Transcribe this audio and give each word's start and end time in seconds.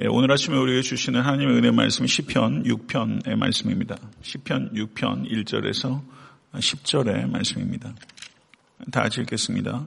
예, 0.00 0.06
오늘 0.06 0.30
아침에 0.30 0.56
우리에게 0.56 0.82
주시는 0.82 1.22
하나님의 1.22 1.56
은혜 1.56 1.70
말씀은 1.72 2.06
시편 2.06 2.62
6편의 2.62 3.34
말씀입니다. 3.34 3.96
시편 4.22 4.72
6편 4.72 5.28
1절에서 5.28 6.02
10절의 6.52 7.28
말씀입니다. 7.28 7.92
다 8.92 9.02
같이 9.02 9.20
읽겠습니다. 9.22 9.86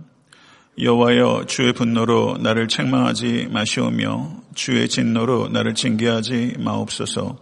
여호와여 0.77 1.45
주의 1.47 1.71
분노로 1.71 2.37
나를 2.41 2.67
책망하지 2.67 3.47
마시오며 3.53 4.41
주의 4.53 4.89
진노로 4.89 5.47
나를 5.47 5.75
징계하지 5.75 6.55
마옵소서. 6.59 7.39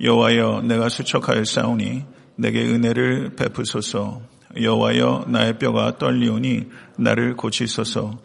여호와여 0.00 0.62
내가 0.62 0.88
수척하였사오니 0.88 2.02
내게 2.36 2.62
은혜를 2.64 3.36
베푸소서. 3.36 4.22
여호와여 4.58 5.26
나의 5.28 5.58
뼈가 5.58 5.98
떨리오니 5.98 6.64
나를 6.96 7.36
고치소서. 7.36 8.18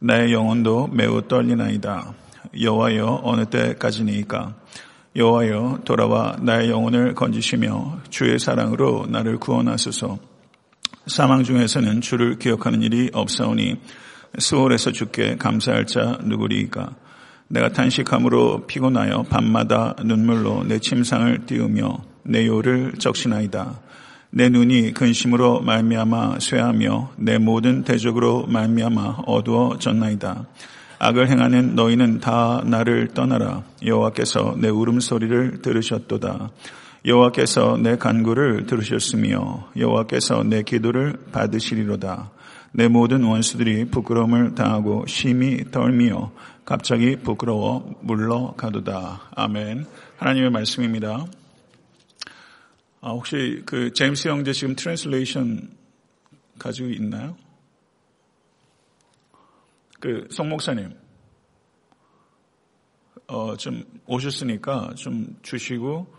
나의 0.00 0.34
영혼도 0.34 0.88
매우 0.88 1.26
떨리나이다. 1.26 2.27
여호와여 2.58 3.22
어느 3.24 3.46
때까지니까? 3.46 4.54
여호와여 5.16 5.80
돌아와 5.84 6.36
나의 6.40 6.70
영혼을 6.70 7.14
건지시며 7.14 8.00
주의 8.10 8.38
사랑으로 8.38 9.06
나를 9.08 9.38
구원하소서. 9.38 10.18
사망 11.06 11.42
중에서는 11.42 12.00
주를 12.00 12.38
기억하는 12.38 12.82
일이 12.82 13.10
없사오니 13.12 13.76
수월에서 14.38 14.92
주께 14.92 15.36
감사할 15.36 15.86
자 15.86 16.18
누구리이까? 16.22 16.94
내가 17.48 17.70
탄식함으로 17.70 18.66
피곤하여 18.66 19.24
밤마다 19.24 19.96
눈물로 20.04 20.64
내 20.64 20.78
침상을 20.78 21.46
띄우며 21.46 22.04
내 22.24 22.46
요를 22.46 22.94
적시나이다. 22.98 23.80
내 24.30 24.50
눈이 24.50 24.92
근심으로 24.92 25.62
말미암아 25.62 26.40
쇠하며 26.40 27.12
내 27.16 27.38
모든 27.38 27.82
대적으로 27.82 28.46
말미암아 28.46 29.22
어두워졌나이다 29.26 30.44
악을 30.98 31.30
행하는 31.30 31.74
너희는 31.76 32.18
다 32.20 32.62
나를 32.64 33.08
떠나라. 33.08 33.62
여호와께서 33.84 34.56
내 34.58 34.68
울음소리를 34.68 35.62
들으셨도다. 35.62 36.50
여호와께서 37.06 37.76
내 37.76 37.96
간구를 37.96 38.66
들으셨으며 38.66 39.70
여호와께서 39.76 40.42
내 40.42 40.62
기도를 40.62 41.16
받으시리로다. 41.32 42.32
내 42.72 42.88
모든 42.88 43.22
원수들이 43.22 43.86
부끄러움을 43.86 44.54
당하고 44.54 45.06
심히 45.06 45.64
떪이여 45.70 46.32
갑자기 46.64 47.16
부끄러워 47.16 47.94
물러가도다. 48.02 49.30
아멘. 49.36 49.86
하나님의 50.18 50.50
말씀입니다. 50.50 51.24
아, 53.00 53.10
혹시 53.10 53.62
그 53.64 53.92
제임스 53.92 54.28
형제 54.28 54.52
지금 54.52 54.74
translation 54.74 55.70
가지고 56.58 56.88
있나요? 56.90 57.36
그, 60.00 60.26
송 60.30 60.48
목사님, 60.48 60.94
어, 63.26 63.56
좀 63.56 63.84
오셨으니까 64.06 64.94
좀 64.96 65.36
주시고, 65.42 66.14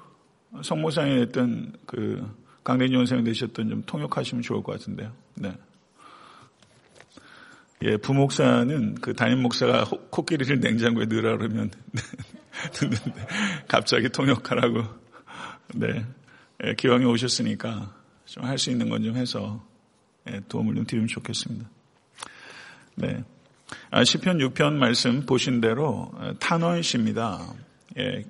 송 0.64 0.82
목사님 0.82 1.20
했던 1.20 1.74
그, 1.86 2.26
강대준 2.64 2.98
원생 2.98 3.24
되셨던 3.24 3.70
좀 3.70 3.84
통역하시면 3.84 4.42
좋을 4.44 4.62
것 4.62 4.74
같은데요. 4.74 5.12
네. 5.36 5.54
예, 7.82 7.96
부목사는 7.98 8.96
그 8.96 9.14
담임 9.14 9.42
목사가 9.42 9.86
코끼리를 10.10 10.60
냉장고에 10.60 11.06
넣으라 11.06 11.38
그러면 11.38 11.72
갑자기 13.70 14.10
통역하라고 14.10 14.84
네 15.76 16.06
예, 16.64 16.74
기왕에 16.76 17.06
오셨으니까 17.06 17.96
좀 18.26 18.44
할 18.44 18.58
수 18.58 18.70
있는 18.70 18.90
건 18.90 19.02
좀 19.02 19.16
해서 19.16 19.66
예, 20.30 20.42
도움을 20.50 20.76
좀 20.76 20.86
드리면 20.86 21.08
좋겠습니다. 21.08 21.70
네. 22.96 23.24
아, 23.92 24.04
시편 24.04 24.38
6편 24.40 24.74
말씀 24.74 25.26
보신 25.26 25.62
대로 25.62 26.12
어, 26.14 26.34
탄원시입니다. 26.40 27.54
예, 27.98 28.24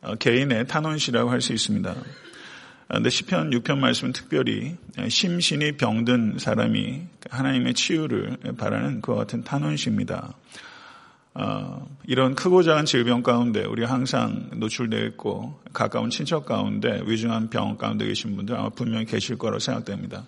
어, 0.00 0.14
개인의 0.16 0.66
탄원시라고 0.66 1.30
할 1.30 1.40
수 1.40 1.52
있습니다. 1.52 1.94
아, 2.88 3.08
시편 3.08 3.50
6편 3.50 3.78
말씀은 3.78 4.12
특별히 4.12 4.76
예, 4.98 5.08
심신이 5.08 5.72
병든 5.72 6.38
사람이 6.38 7.02
하나님의 7.30 7.74
치유를 7.74 8.38
바라는 8.56 9.00
그와 9.00 9.18
같은 9.18 9.44
탄원시입니다. 9.44 10.34
어, 11.34 11.86
이런 12.06 12.34
크고 12.34 12.62
작은 12.62 12.84
질병 12.84 13.22
가운데 13.22 13.64
우리 13.64 13.84
항상 13.84 14.50
노출되어 14.54 15.04
있고 15.06 15.60
가까운 15.72 16.10
친척 16.10 16.46
가운데 16.46 17.00
위중한 17.04 17.48
병 17.48 17.76
가운데 17.76 18.06
계신 18.06 18.34
분들 18.34 18.56
아마 18.56 18.70
분명히 18.70 19.04
계실 19.04 19.38
거라고 19.38 19.60
생각됩니다. 19.60 20.26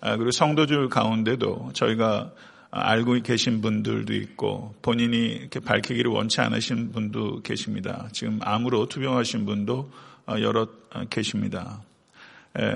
아, 0.00 0.16
그리고 0.16 0.30
성도들 0.30 0.88
가운데도 0.88 1.70
저희가 1.72 2.32
알고 2.74 3.20
계신 3.22 3.60
분들도 3.60 4.14
있고 4.14 4.74
본인이 4.80 5.26
이렇게 5.26 5.60
밝히기를 5.60 6.10
원치 6.10 6.40
않으신 6.40 6.90
분도 6.90 7.42
계십니다. 7.42 8.08
지금 8.12 8.38
암으로 8.40 8.88
투병하신 8.88 9.44
분도 9.44 9.90
어, 10.26 10.40
여러 10.40 10.66
어, 10.94 11.04
계십니다. 11.10 11.82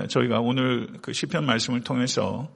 저희가 0.09 0.39
오늘 0.39 0.87
그 1.01 1.13
시편 1.13 1.45
말씀을 1.45 1.81
통해서 1.81 2.47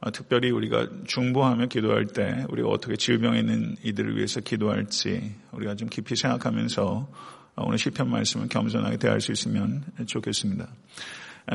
어, 0.00 0.10
특별히 0.10 0.50
우리가 0.50 0.86
중보하며 1.06 1.66
기도할 1.66 2.06
때 2.06 2.44
우리가 2.50 2.68
어떻게 2.68 2.96
질병에 2.96 3.40
있는 3.40 3.74
이들을 3.82 4.16
위해서 4.16 4.40
기도할지 4.40 5.34
우리가 5.52 5.74
좀 5.76 5.88
깊이 5.88 6.14
생각하면서 6.14 7.08
오늘 7.56 7.78
시편 7.78 8.10
말씀을 8.10 8.48
겸손하게 8.48 8.98
대할 8.98 9.20
수 9.22 9.32
있으면 9.32 9.82
좋겠습니다. 10.06 10.68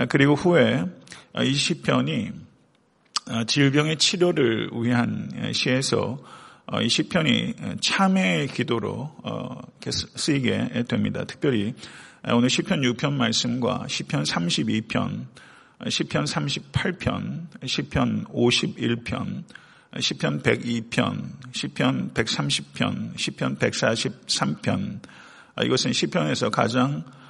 그리고 0.09 0.33
후에 0.33 0.83
이 1.43 1.53
시편이 1.53 2.29
어, 2.29 2.46
질병의 3.47 3.97
치료를 3.97 4.69
위한 4.73 5.29
시에서 5.53 6.19
어, 6.69 6.81
이 6.81 6.89
시편이 6.89 7.53
참회의 7.79 8.47
기도로 8.47 9.15
어, 9.23 9.61
쓰이게 9.89 10.83
됩니다. 10.89 11.23
특별히 11.23 11.73
오늘 12.29 12.49
시편 12.49 12.81
6편 12.81 13.13
말씀과 13.13 13.85
시편 13.87 14.23
32편, 14.23 15.27
시편 15.87 16.25
38편, 16.25 17.47
시편 17.65 18.25
51편, 18.25 19.43
시편 19.97 20.41
102편, 20.43 21.53
시편 21.53 22.13
130편, 22.13 23.17
시편 23.17 23.57
143편 23.59 24.99
이것은 25.63 25.93
시편에서 25.93 26.49
가장 26.49 27.05
어, 27.05 27.26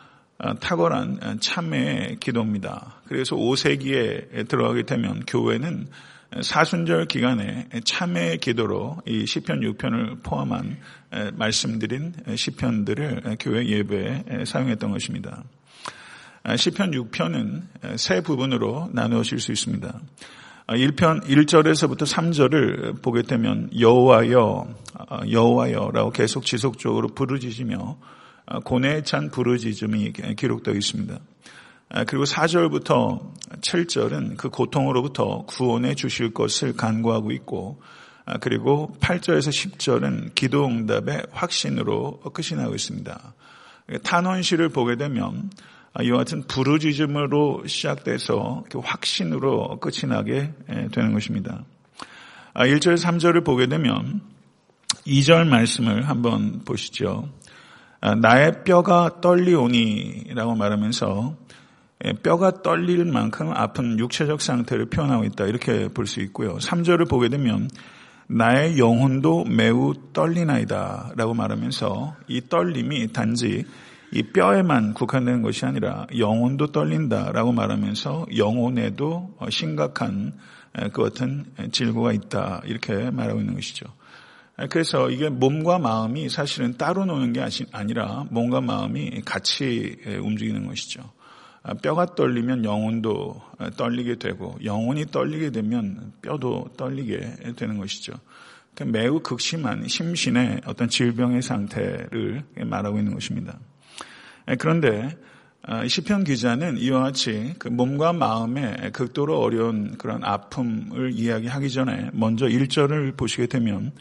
탁월한 0.60 1.20
어, 1.24 1.36
참회의 1.40 2.18
기도입니다. 2.20 3.02
그래서 3.08 3.36
5세기에 3.36 4.48
들어가게 4.48 4.84
되면 4.84 5.24
교회는 5.26 5.88
사순절 6.42 7.06
기간에 7.06 7.70
참회의 7.86 8.38
기도로 8.38 8.98
이 9.08 9.26
시편 9.26 9.62
6편을 9.62 10.24
포함한 10.24 10.78
말씀드린 11.34 12.14
시편들을 12.36 13.38
교회 13.40 13.66
예배에 13.66 14.44
사용했던 14.46 14.92
것입니다. 14.92 15.46
시편 16.58 16.92
6편은 16.92 17.98
세 17.98 18.20
부분으로 18.20 18.90
나누어질 18.92 19.40
수 19.40 19.54
있습니다. 19.54 20.02
1편 20.68 21.24
1절에서부터 21.24 22.02
3절을 22.02 23.02
보게 23.02 23.22
되면 23.22 23.70
여호와여 23.78 24.68
어, 25.10 25.20
여호와여라고 25.32 26.12
계속 26.12 26.44
지속적으로 26.44 27.08
부르짖으며 27.10 27.78
아, 27.78 27.96
고뇌에 28.64 29.04
찬 29.04 29.30
부르짖음이 29.30 30.14
기록되어 30.38 30.74
있습니다. 30.74 31.20
아, 31.90 32.04
그리고 32.04 32.26
4절부터 32.26 33.34
7절은 33.62 34.38
그 34.38 34.50
고통으로부터 34.50 35.46
구원해 35.46 35.96
주실 35.96 36.34
것을 36.34 36.74
간구하고 36.76 37.32
있고 37.32 37.82
아, 38.26 38.38
그리고 38.40 38.96
8절에서 39.00 39.50
10절은 39.50 40.36
기도 40.36 40.66
응답의 40.66 41.28
확신으로 41.32 42.20
끝이 42.34 42.60
나고 42.60 42.76
있습니다. 42.76 43.34
탄원시를 44.04 44.70
보게 44.70 44.98
되면 44.98 45.50
이와 46.02 46.18
같은 46.20 46.44
부르짖음으로 46.44 47.66
시작돼서 47.68 48.66
그 48.70 48.80
확신으로 48.80 49.80
끝이 49.80 50.10
나게 50.10 50.54
되는 50.92 51.14
것입니다. 51.14 51.64
1절, 52.54 52.98
3절을 52.98 53.46
보게 53.46 53.68
되면 53.68 54.22
2절 55.06 55.48
말씀을 55.48 56.10
한번 56.10 56.64
보시죠. 56.66 57.30
아, 58.00 58.16
나의 58.16 58.64
뼈가 58.64 59.22
떨리오니라고 59.22 60.56
말하면서 60.56 61.36
예, 62.06 62.14
뼈가 62.14 62.62
떨릴 62.62 63.06
만큼 63.06 63.52
아픈 63.52 63.98
육체적 63.98 64.42
상태를 64.42 64.86
표현하고 64.86 65.24
있다. 65.24 65.46
이렇게 65.46 65.88
볼 65.88 66.06
수 66.06 66.22
있고요. 66.22 66.58
3절을 66.58 67.10
보게 67.10 67.28
되면 67.30 67.70
나의 68.28 68.78
영혼도 68.78 69.46
매우 69.46 69.94
떨리나이다. 70.14 71.14
라고 71.16 71.34
말하면서 71.34 72.16
이 72.28 72.42
떨림이 72.50 73.14
단지 73.14 73.66
이 74.12 74.24
뼈에만 74.24 74.94
국한되는 74.94 75.42
것이 75.42 75.66
아니라 75.66 76.06
영혼도 76.18 76.68
떨린다. 76.68 77.32
라고 77.32 77.52
말하면서 77.52 78.28
영혼에도 78.38 79.36
심각한 79.50 80.34
그 80.94 81.02
같은 81.02 81.46
질고가 81.72 82.14
있다. 82.14 82.62
이렇게 82.66 83.10
말하고 83.10 83.40
있는 83.40 83.56
것이죠. 83.56 83.88
그래서 84.70 85.12
이게 85.12 85.30
몸과 85.30 85.78
마음이 85.78 86.30
사실은 86.30 86.78
따로 86.78 87.06
노는 87.06 87.34
게 87.34 87.46
아니라 87.72 88.26
몸과 88.32 88.62
마음이 88.62 89.22
같이 89.24 89.98
움직이는 90.06 90.66
것이죠. 90.66 91.04
아, 91.62 91.74
뼈가 91.76 92.06
떨리면 92.06 92.66
영혼도 92.66 93.42
떨리게 93.76 94.16
되고 94.16 94.58
영혼이 94.64 95.08
떨리게 95.08 95.52
되면 95.52 96.14
뼈도 96.22 96.70
떨리게 96.78 97.54
되는 97.56 97.78
것이죠. 97.78 98.14
매우 98.86 99.20
극심한 99.20 99.88
심신의 99.88 100.62
어떤 100.66 100.88
질병의 100.88 101.42
상태를 101.42 102.44
말하고 102.66 102.98
있는 102.98 103.14
것입니다. 103.14 103.60
그런데 104.58 105.16
아, 105.62 105.86
시편 105.86 106.24
기자는 106.24 106.78
이와 106.78 107.02
같이 107.02 107.54
그 107.60 107.68
몸과 107.68 108.14
마음의 108.14 108.92
극도로 108.94 109.38
어려운 109.38 109.98
그런 109.98 110.24
아픔을 110.24 111.12
이야기하기 111.12 111.70
전에 111.70 112.10
먼저 112.14 112.46
1절을 112.46 113.18
보시게 113.18 113.48
되면 113.48 113.92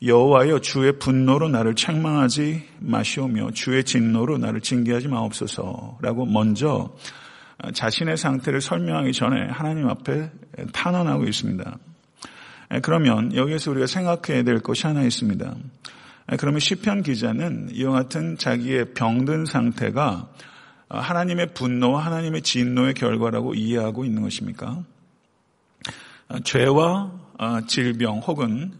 여호와여 0.00 0.60
주의 0.60 0.96
분노로 0.98 1.48
나를 1.48 1.74
책망하지 1.74 2.68
마시오며 2.78 3.50
주의 3.50 3.82
진노로 3.82 4.38
나를 4.38 4.60
징계하지 4.60 5.08
마옵소서라고 5.08 6.26
먼저 6.26 6.94
자신의 7.74 8.16
상태를 8.16 8.60
설명하기 8.60 9.12
전에 9.12 9.48
하나님 9.50 9.88
앞에 9.88 10.30
탄원하고 10.72 11.24
있습니다. 11.24 11.78
그러면 12.82 13.34
여기에서 13.34 13.72
우리가 13.72 13.86
생각해야 13.86 14.44
될 14.44 14.60
것이 14.60 14.86
하나 14.86 15.02
있습니다. 15.02 15.54
그러면 16.38 16.60
시편 16.60 17.02
기자는 17.02 17.70
이와 17.72 17.92
같은 17.92 18.38
자기의 18.38 18.94
병든 18.94 19.46
상태가 19.46 20.28
하나님의 20.88 21.54
분노와 21.54 22.04
하나님의 22.04 22.42
진노의 22.42 22.94
결과라고 22.94 23.54
이해하고 23.54 24.04
있는 24.04 24.22
것입니까? 24.22 24.84
죄와 26.44 27.12
어, 27.38 27.60
질병 27.66 28.18
혹은 28.18 28.72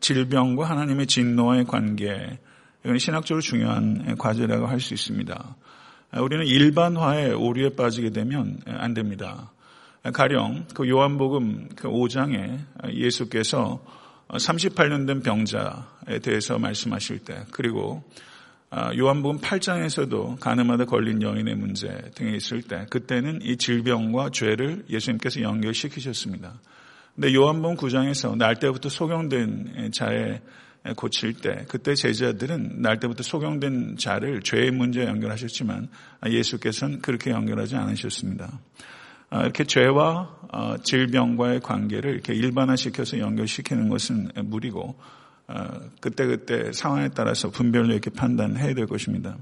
질병과 0.00 0.68
하나님의 0.68 1.06
진노와의 1.06 1.64
관계 1.64 2.38
이건 2.84 2.98
신학적으로 2.98 3.40
중요한 3.40 4.16
과제라고 4.16 4.66
할 4.66 4.80
수 4.80 4.94
있습니다. 4.94 5.56
우리는 6.18 6.44
일반화의 6.46 7.34
오류에 7.34 7.76
빠지게 7.76 8.10
되면 8.10 8.58
안 8.66 8.94
됩니다. 8.94 9.52
가령 10.12 10.66
그 10.74 10.88
요한복음 10.88 11.68
그 11.76 11.88
5장에 11.88 12.58
예수께서 12.94 13.80
38년 14.28 15.06
된 15.06 15.22
병자에 15.22 16.18
대해서 16.22 16.58
말씀하실 16.58 17.20
때 17.20 17.44
그리고 17.52 18.02
아, 18.70 18.94
요한복음 18.96 19.40
8장에서도 19.40 20.38
가늠하다 20.38 20.84
걸린 20.84 21.22
여인의 21.22 21.56
문제 21.56 21.88
등에 22.14 22.36
있을 22.36 22.62
때 22.62 22.86
그때는 22.88 23.40
이 23.42 23.56
질병과 23.56 24.30
죄를 24.30 24.84
예수님께서 24.88 25.42
연결시키셨습니다. 25.42 26.54
근데 27.14 27.34
요한복음 27.34 27.76
9장에서 27.76 28.36
날 28.36 28.56
때부터 28.56 28.88
소경된 28.88 29.90
자에 29.92 30.40
고칠 30.96 31.34
때 31.34 31.66
그때 31.68 31.94
제자들은 31.94 32.80
날 32.80 32.98
때부터 32.98 33.22
소경된 33.22 33.96
자를 33.98 34.40
죄의 34.40 34.70
문제에 34.70 35.06
연결하셨지만 35.06 35.88
예수께서는 36.26 37.00
그렇게 37.00 37.30
연결하지 37.30 37.76
않으셨습니다. 37.76 38.60
아, 39.28 39.42
이렇게 39.42 39.64
죄와 39.64 40.40
어, 40.52 40.76
질병과의 40.82 41.60
관계를 41.60 42.12
이렇게 42.12 42.34
일반화시켜서 42.34 43.18
연결시키는 43.18 43.88
것은 43.88 44.30
무리고 44.44 44.96
그때그때 46.00 46.56
그때 46.58 46.72
상황에 46.72 47.08
따라서 47.08 47.50
분별로 47.50 47.92
이렇게 47.92 48.10
판단해야 48.10 48.74
될 48.74 48.86
것입니다. 48.86 49.36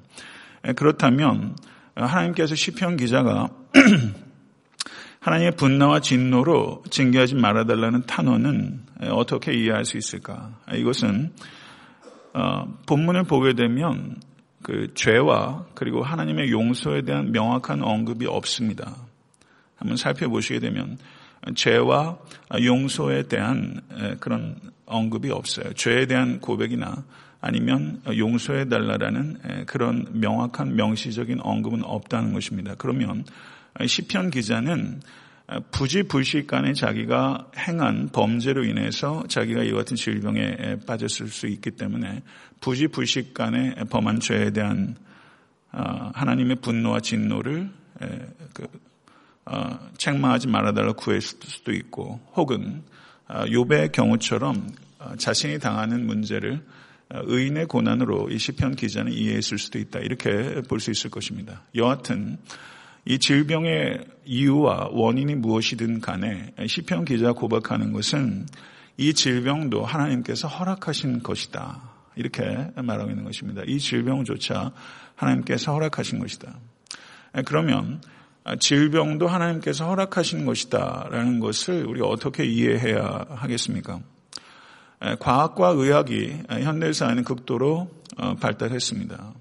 그렇다면 0.76 1.56
하나님께서 1.94 2.54
시편 2.54 2.96
기자가 2.96 3.48
하나님의 5.20 5.56
분노와 5.56 6.00
진노로 6.00 6.82
징계하지 6.90 7.34
말아달라는 7.34 8.06
탄원은 8.06 8.80
어떻게 9.10 9.52
이해할 9.52 9.84
수 9.84 9.98
있을까? 9.98 10.52
이것은 10.72 11.32
어, 12.34 12.64
본문을 12.86 13.24
보게 13.24 13.54
되면 13.54 14.16
그 14.62 14.92
죄와 14.94 15.66
그리고 15.74 16.02
하나님의 16.02 16.50
용서에 16.50 17.02
대한 17.02 17.32
명확한 17.32 17.82
언급이 17.82 18.26
없습니다. 18.26 18.96
한번 19.76 19.96
살펴보시게 19.96 20.60
되면 20.60 20.98
죄와 21.54 22.18
용서에 22.62 23.24
대한 23.24 23.80
그런 24.20 24.56
언급이 24.86 25.30
없어요. 25.30 25.72
죄에 25.74 26.06
대한 26.06 26.40
고백이나 26.40 27.04
아니면 27.40 28.02
용서해 28.06 28.68
달라라는 28.68 29.64
그런 29.66 30.06
명확한 30.12 30.74
명시적인 30.74 31.40
언급은 31.40 31.84
없다는 31.84 32.32
것입니다. 32.32 32.74
그러면 32.76 33.24
시편 33.86 34.30
기자는 34.30 35.00
부지불식 35.70 36.46
간에 36.46 36.74
자기가 36.74 37.50
행한 37.56 38.10
범죄로 38.12 38.64
인해서 38.64 39.24
자기가 39.28 39.62
이와 39.64 39.78
같은 39.78 39.96
질병에 39.96 40.80
빠졌을 40.86 41.28
수 41.28 41.46
있기 41.46 41.70
때문에 41.72 42.22
부지불식 42.60 43.32
간에 43.32 43.74
범한 43.88 44.20
죄에 44.20 44.50
대한 44.50 44.96
어, 45.72 46.10
하나님의 46.14 46.56
분노와 46.56 47.00
진노를 47.00 47.70
그, 48.54 48.66
어, 49.46 49.78
책망하지 49.96 50.48
말아달라 50.48 50.92
구했을 50.92 51.38
수도 51.42 51.72
있고 51.72 52.20
혹은 52.34 52.82
요배의 53.50 53.84
어, 53.86 53.92
경우처럼 53.92 54.70
자신이 55.18 55.58
당하는 55.58 56.06
문제를 56.06 56.64
의인의 57.10 57.66
고난으로 57.66 58.30
이 58.30 58.38
시편 58.38 58.76
기자는 58.76 59.12
이해했을 59.12 59.58
수도 59.58 59.78
있다 59.78 60.00
이렇게 60.00 60.60
볼 60.68 60.80
수 60.80 60.90
있을 60.90 61.10
것입니다. 61.10 61.62
여하튼 61.74 62.38
이 63.08 63.18
질병의 63.18 64.04
이유와 64.26 64.90
원인이 64.92 65.34
무엇이든 65.36 66.02
간에 66.02 66.52
시편 66.66 67.06
기자 67.06 67.32
고백하는 67.32 67.94
것은 67.94 68.44
이 68.98 69.14
질병도 69.14 69.82
하나님께서 69.82 70.46
허락하신 70.46 71.22
것이다. 71.22 71.80
이렇게 72.16 72.42
말하고 72.76 73.08
있는 73.08 73.24
것입니다. 73.24 73.62
이 73.66 73.78
질병조차 73.78 74.72
하나님께서 75.14 75.72
허락하신 75.72 76.18
것이다. 76.18 76.58
그러면 77.46 78.02
질병도 78.60 79.26
하나님께서 79.26 79.86
허락하신 79.88 80.44
것이다라는 80.44 81.40
것을 81.40 81.86
우리 81.86 82.02
어떻게 82.02 82.44
이해해야 82.44 83.24
하겠습니까? 83.30 84.00
과학과 85.18 85.68
의학이 85.70 86.42
현대사에는 86.50 87.24
극도로 87.24 87.90
어, 88.18 88.34
발달했습니다. 88.34 89.32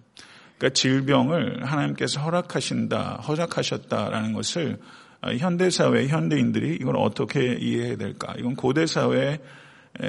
그러니까 0.57 0.73
질병을 0.73 1.65
하나님께서 1.65 2.19
허락하신다, 2.21 3.21
허락하셨다라는 3.27 4.33
것을 4.33 4.79
어, 5.21 5.31
현대 5.33 5.69
사회 5.69 6.07
현대인들이 6.07 6.77
이걸 6.79 6.97
어떻게 6.97 7.53
이해해야 7.53 7.97
될까? 7.97 8.35
이건 8.37 8.55
고대 8.55 8.85
사회 8.85 9.39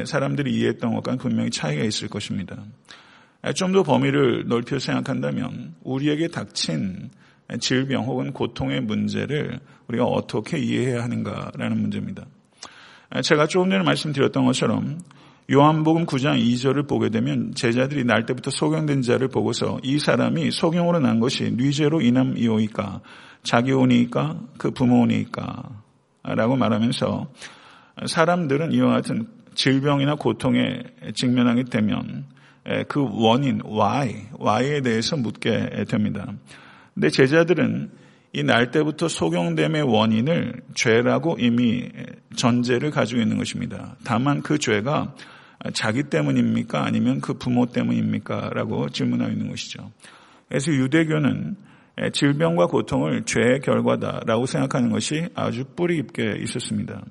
사람들이 0.05 0.53
이해했던 0.55 0.95
것과는 0.95 1.19
분명히 1.19 1.51
차이가 1.51 1.83
있을 1.83 2.09
것입니다. 2.09 2.57
좀 3.55 3.73
더 3.73 3.83
범위를 3.83 4.45
넓혀 4.47 4.79
생각한다면 4.79 5.75
우리에게 5.83 6.29
닥친 6.29 7.11
질병 7.61 8.05
혹은 8.05 8.33
고통의 8.33 8.83
문제를 8.83 9.61
우리가 9.87 10.05
어떻게 10.05 10.59
이해해야 10.59 11.03
하는가라는 11.05 11.81
문제입니다. 11.81 12.27
제가 13.23 13.47
조금 13.47 13.71
전에 13.71 13.83
말씀드렸던 13.85 14.45
것처럼 14.45 15.01
요한복음 15.51 16.05
9장 16.05 16.39
2절을 16.39 16.87
보게 16.87 17.09
되면 17.09 17.55
제자들이 17.55 18.05
날 18.05 18.27
때부터 18.27 18.51
소경된 18.51 19.01
자를 19.01 19.29
보고서 19.29 19.79
이 19.83 19.99
사람이 19.99 20.51
소경으로 20.51 21.01
난 21.01 21.21
것이 21.21 21.53
뉘제로 21.57 22.03
인함이오이까 22.03 23.01
자기 23.43 23.73
오니까 23.73 24.39
그 24.59 24.71
부모 24.73 25.01
오니까 25.05 25.63
라고 26.23 26.55
말하면서 26.57 27.33
사람들은 28.07 28.73
이와 28.73 28.91
같은 28.91 29.27
질병이나 29.55 30.17
고통에 30.17 30.83
직면하게 31.15 31.65
되면 31.65 32.27
그 32.87 33.09
원인, 33.11 33.63
why, 33.65 34.27
why에 34.39 34.83
대해서 34.83 35.17
묻게 35.17 35.85
됩니다. 35.89 36.31
근데 36.93 37.09
제자들은 37.09 37.91
이 38.35 38.43
날 38.43 38.71
때부터 38.71 39.09
소경됨의 39.09 39.83
원인을 39.83 40.61
죄라고 40.75 41.39
이미 41.41 41.89
전제를 42.37 42.91
가지고 42.91 43.23
있는 43.23 43.39
것입니다. 43.39 43.97
다만 44.05 44.43
그 44.43 44.59
죄가 44.59 45.15
자기 45.73 46.05
때문입니까? 46.05 46.85
아니면 46.85 47.21
그 47.21 47.35
부모 47.35 47.67
때문입니까? 47.67 48.51
라고 48.55 48.89
질문하고 48.89 49.33
있는 49.33 49.49
것이죠. 49.49 49.91
그래서 50.49 50.73
유대교는 50.73 51.57
질병과 52.13 52.69
고통을 52.69 53.25
죄의 53.25 53.61
결과다라고 53.61 54.47
생각하는 54.47 54.91
것이 54.91 55.29
아주 55.35 55.65
뿌리 55.77 55.97
깊게 55.97 56.39
있었습니다. 56.43 57.05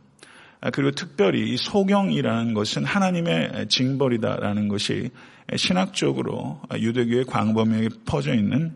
그리고 0.74 0.92
특별히 0.92 1.54
이 1.54 1.58
소경이라는 1.58 2.54
것은 2.54 2.84
하나님의 2.84 3.68
징벌이다라는 3.68 4.70
것이 4.70 5.12
신학적으로 5.56 6.62
유대교의 6.74 7.26
광범위하게 7.26 7.90
퍼져 8.06 8.34
있는 8.34 8.76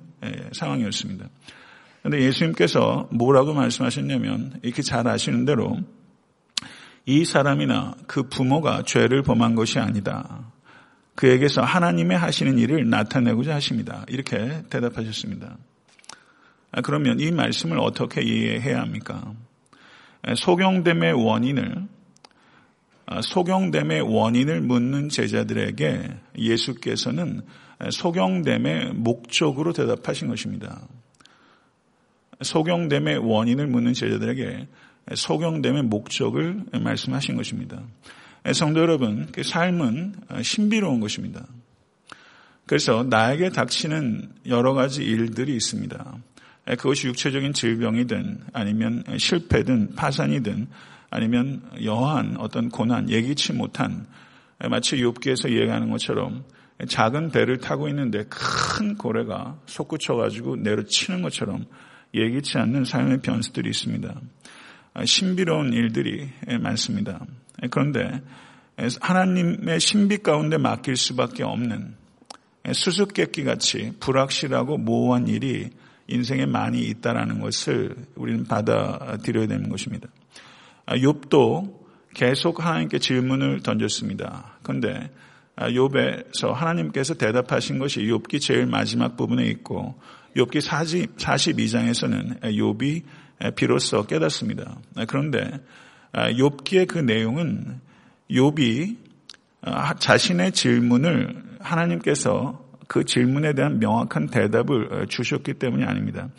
상황이었습니다. 0.52 1.28
그런데 2.04 2.26
예수님께서 2.26 3.10
뭐라고 3.12 3.54
말씀하셨냐면 3.54 4.60
이렇게 4.64 4.82
잘 4.82 5.08
아시는 5.08 5.46
대로 5.46 5.78
이 7.06 7.26
사람이나 7.26 7.96
그 8.08 8.24
부모가 8.24 8.84
죄를 8.84 9.24
범한 9.24 9.56
것이 9.56 9.80
아니다. 9.80 10.52
그에게서 11.16 11.62
하나님의 11.62 12.18
하시는 12.18 12.58
일을 12.58 12.90
나타내고자 12.90 13.56
하십니다. 13.56 14.06
이렇게 14.08 14.64
대답하셨습니다. 14.70 15.58
아, 16.72 16.82
그러면 16.82 17.20
이 17.20 17.32
말씀을 17.32 17.80
어떻게 17.80 18.22
이해해야 18.22 18.82
합니까? 18.82 19.34
소경됨의 20.36 21.14
원인을 21.14 21.88
아, 23.08 23.22
소경됨의 23.22 24.02
원인을 24.02 24.62
묻는 24.62 25.10
제자들에게 25.10 26.08
예수께서는 26.38 27.42
소경됨의 27.92 28.94
목적으로 28.94 29.74
대답하신 29.74 30.30
것입니다. 30.30 30.88
소경됨의 32.42 33.18
원인을 33.18 33.68
묻는 33.68 33.94
제자들에게 33.94 34.68
소경됨의 35.14 35.84
목적을 35.84 36.66
말씀하신 36.82 37.36
것입니다. 37.36 37.82
성도 38.54 38.80
여러분, 38.80 39.28
그 39.32 39.44
삶은 39.44 40.16
신비로운 40.42 41.00
것입니다. 41.00 41.46
그래서 42.66 43.04
나에게 43.04 43.50
닥치는 43.50 44.32
여러 44.48 44.74
가지 44.74 45.04
일들이 45.04 45.56
있습니다. 45.56 46.18
그것이 46.66 47.08
육체적인 47.08 47.54
질병이든 47.54 48.42
아니면 48.54 49.04
실패든 49.18 49.96
파산이든 49.96 50.68
아니면 51.10 51.62
여한 51.84 52.38
어떤 52.38 52.70
고난, 52.70 53.10
예기치 53.10 53.54
못한 53.54 54.08
마치 54.70 54.96
욥기에서 54.98 55.52
이해하는 55.52 55.90
것처럼 55.90 56.46
작은 56.88 57.32
배를 57.32 57.58
타고 57.58 57.90
있는데 57.90 58.24
큰 58.30 58.96
고래가 58.96 59.60
솟구쳐 59.66 60.16
가지고 60.16 60.56
내려치는 60.56 61.22
것처럼 61.22 61.66
예기치 62.14 62.58
않는 62.58 62.86
삶의 62.86 63.22
변수들이 63.22 63.70
있습니다. 63.70 64.16
신비로운 65.04 65.74
일들이 65.74 66.30
많습니다. 66.60 67.26
그런데 67.70 68.22
하나님의 69.00 69.80
신비 69.80 70.20
가운데 70.20 70.58
맡길 70.58 70.96
수밖에 70.96 71.44
없는 71.44 71.96
수수께끼 72.74 73.44
같이 73.44 73.94
불확실하고 74.00 74.78
모호한 74.78 75.28
일이 75.28 75.70
인생에 76.08 76.46
많이 76.46 76.82
있다라는 76.82 77.40
것을 77.40 77.96
우리는 78.16 78.46
받아들여야 78.46 79.48
되는 79.48 79.70
것입니다. 79.70 80.08
욥도 80.88 81.80
계속 82.14 82.66
하나님께 82.66 83.00
질문을 83.00 83.62
던졌습니다. 83.64 84.58
그런데 84.62 85.10
욥에서 85.56 86.52
하나님께서 86.52 87.14
대답하신 87.14 87.80
것이 87.80 88.02
욥기 88.02 88.42
제일 88.42 88.66
마지막 88.66 89.16
부분에 89.16 89.46
있고 89.48 89.96
욥기 90.36 90.62
42장에서는 90.62 92.42
욥이 92.42 93.04
비로소 93.56 94.06
깨닫습니다. 94.06 94.78
그런데 95.08 95.60
욥기의 96.14 96.88
그 96.88 97.00
내용은 97.00 97.80
욥이 98.30 98.98
자신의 100.00 100.52
질문을 100.52 101.44
하나님께서 101.60 102.64
그 102.88 103.06
질문에 103.06 103.54
대한 103.54 103.80
명확한 103.80 104.28
대답을 104.28 105.08
주셨기 105.08 105.54
때문이 105.56 105.84
아닙니다. 105.84 106.30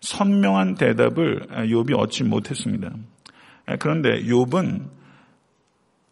선명한 0.00 0.74
대답을 0.74 1.46
욥이 1.48 1.96
얻지 1.98 2.24
못했습니다. 2.24 2.92
그런데 3.78 4.22
욥은 4.24 4.88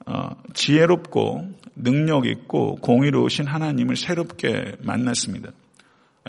어, 0.07 0.31
지혜롭고 0.55 1.53
능력 1.77 2.27
있고 2.27 2.77
공의로우신 2.77 3.47
하나님을 3.47 3.97
새롭게 3.97 4.77
만났습니다. 4.81 5.51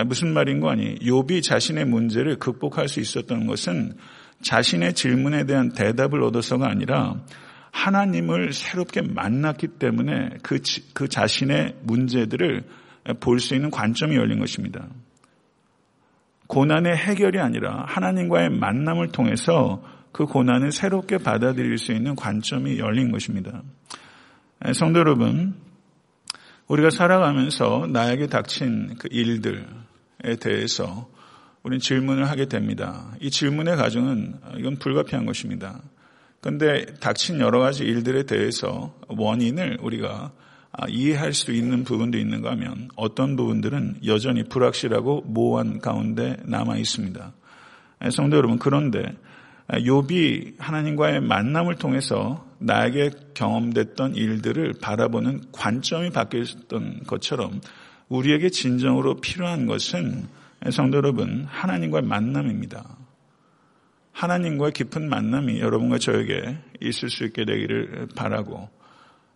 무슨 0.06 0.34
말인 0.34 0.60
거 0.60 0.70
아니? 0.70 0.96
욥이 0.96 1.44
자신의 1.44 1.86
문제를 1.86 2.38
극복할 2.38 2.88
수 2.88 3.00
있었던 3.00 3.48
것은 3.48 3.94
자신의 4.41 4.94
질문에 4.94 5.46
대한 5.46 5.74
대답을 5.74 6.24
얻어서가 6.24 6.70
아니라 6.70 7.15
하나님을 7.72 8.53
새롭게 8.53 9.01
만났기 9.01 9.68
때문에 9.79 10.38
그, 10.41 10.60
그 10.94 11.08
자신의 11.08 11.75
문제들을 11.84 12.63
볼 13.20 13.39
수 13.39 13.56
있는 13.56 13.72
관점이 13.72 14.15
열린 14.15 14.39
것입니다. 14.39 14.88
고난의 16.48 16.96
해결이 16.96 17.39
아니라 17.39 17.86
하나님과의 17.88 18.50
만남을 18.50 19.10
통해서 19.10 19.84
그 20.12 20.25
고난을 20.25 20.72
새롭게 20.72 21.18
받아들일 21.20 21.77
수 21.77 21.91
있는 21.91 22.15
관점이 22.15 22.79
열린 22.79 23.12
것입니다. 23.12 23.62
성도 24.74 25.00
여러분, 25.00 25.56
우리가 26.68 26.89
살아가면서 26.89 27.88
나에게 27.91 28.27
닥친 28.27 28.96
그 28.98 29.08
일들에 29.12 29.63
대해서 30.40 31.10
우리는 31.64 31.80
질문을 31.80 32.30
하게 32.30 32.46
됩니다. 32.46 33.14
이 33.20 33.30
질문의 33.30 33.76
과정은 33.76 34.36
이건 34.58 34.78
불가피한 34.78 35.26
것입니다. 35.26 35.82
그런데 36.42 36.86
닥친 37.02 37.40
여러 37.42 37.60
가지 37.60 37.84
일들에 37.84 38.24
대해서 38.24 38.96
원인을 39.10 39.80
우리가 39.82 40.32
이해할 40.88 41.34
수 41.34 41.52
있는 41.52 41.84
부분도 41.84 42.18
있는가 42.18 42.52
하면 42.52 42.90
어떤 42.96 43.36
부분들은 43.36 44.00
여전히 44.06 44.44
불확실하고 44.44 45.24
모호한 45.26 45.80
가운데 45.80 46.38
남아 46.46 46.78
있습니다. 46.78 47.34
성도 48.12 48.38
여러분, 48.38 48.58
그런데 48.58 49.02
욥이 49.70 50.56
하나님과의 50.58 51.22
만남을 51.22 51.76
통해서 51.76 52.48
나에게 52.60 53.12
경험됐던 53.34 54.16
일들을 54.16 54.76
바라보는 54.82 55.42
관점이 55.52 56.12
바뀌었던 56.12 57.02
것처럼 57.06 57.60
우리에게 58.10 58.50
진정으로 58.50 59.22
필요한 59.22 59.66
것은 59.66 60.28
성도 60.72 60.98
여러분 60.98 61.46
하나님과의 61.46 62.04
만남입니다. 62.04 62.98
하나님과의 64.12 64.74
깊은 64.74 65.08
만남이 65.08 65.62
여러분과 65.62 65.98
저에게 66.00 66.58
있을 66.82 67.10
수 67.10 67.24
있게 67.24 67.46
되기를 67.46 68.10
바라고 68.16 68.70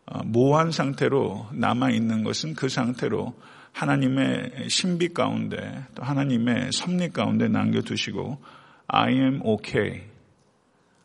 어, 0.05 0.23
모호한 0.25 0.71
상태로 0.71 1.47
남아 1.53 1.91
있는 1.91 2.23
것은 2.23 2.55
그 2.55 2.67
상태로 2.67 3.33
하나님의 3.71 4.69
신비 4.69 5.13
가운데 5.13 5.85
또 5.95 6.03
하나님의 6.03 6.71
섭리 6.73 7.09
가운데 7.09 7.47
남겨두시고 7.47 8.39
I 8.87 9.13
am 9.13 9.41
okay. 9.43 10.03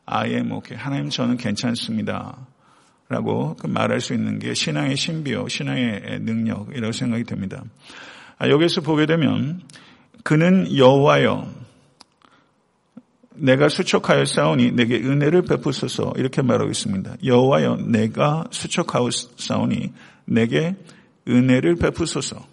I 0.04 0.30
am 0.30 0.52
okay. 0.52 0.82
하나님 0.82 1.10
저는 1.10 1.36
괜찮습니다. 1.36 2.46
라고 3.08 3.56
그 3.56 3.66
말할 3.66 4.00
수 4.00 4.12
있는 4.12 4.38
게 4.38 4.52
신앙의 4.52 4.96
신비요, 4.96 5.48
신앙의 5.48 6.20
능력이라고 6.20 6.92
생각이 6.92 7.24
됩니다. 7.24 7.64
아, 8.38 8.48
여기서 8.48 8.82
보게 8.82 9.06
되면 9.06 9.62
그는 10.22 10.76
여호와여 10.76 11.50
내가 13.34 13.68
수척하여 13.68 14.24
싸우니 14.24 14.72
내게 14.72 14.96
은혜를 14.96 15.42
베푸소서 15.42 16.12
이렇게 16.16 16.42
말하고 16.42 16.70
있습니다. 16.70 17.16
여호와여 17.24 17.76
내가 17.86 18.44
수척하여 18.50 19.10
싸우니 19.10 19.92
내게 20.26 20.76
은혜를 21.26 21.76
베푸소서. 21.76 22.46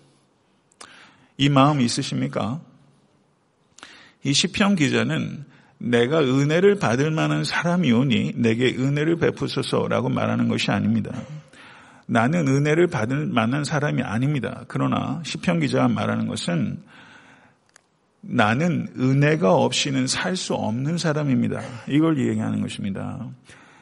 이 1.38 1.50
마음 1.50 1.82
있으십니까? 1.82 2.62
이 4.24 4.34
시편 4.34 4.76
기자는 4.76 5.46
내가 5.78 6.20
은혜를 6.20 6.76
받을 6.76 7.12
만한 7.12 7.44
사람이오니 7.44 8.34
내게 8.38 8.76
은혜를 8.76 9.18
베푸소서라고 9.18 10.10
말하는 10.10 10.48
것이 10.48 10.72
아닙니다. 10.72 11.12
나는 12.08 12.48
은혜를 12.48 12.88
받을 12.88 13.26
만한 13.26 13.64
사람이 13.64 14.02
아닙니다. 14.04 14.64
그러나 14.68 15.22
시편 15.24 15.60
기자가 15.60 15.88
말하는 15.88 16.28
것은 16.28 16.80
나는 18.22 18.88
은혜가 18.98 19.54
없이는 19.54 20.08
살 20.08 20.36
수 20.36 20.54
없는 20.56 20.98
사람입니다. 20.98 21.62
이걸 21.88 22.18
얘기하는 22.18 22.62
것입니다. 22.62 23.28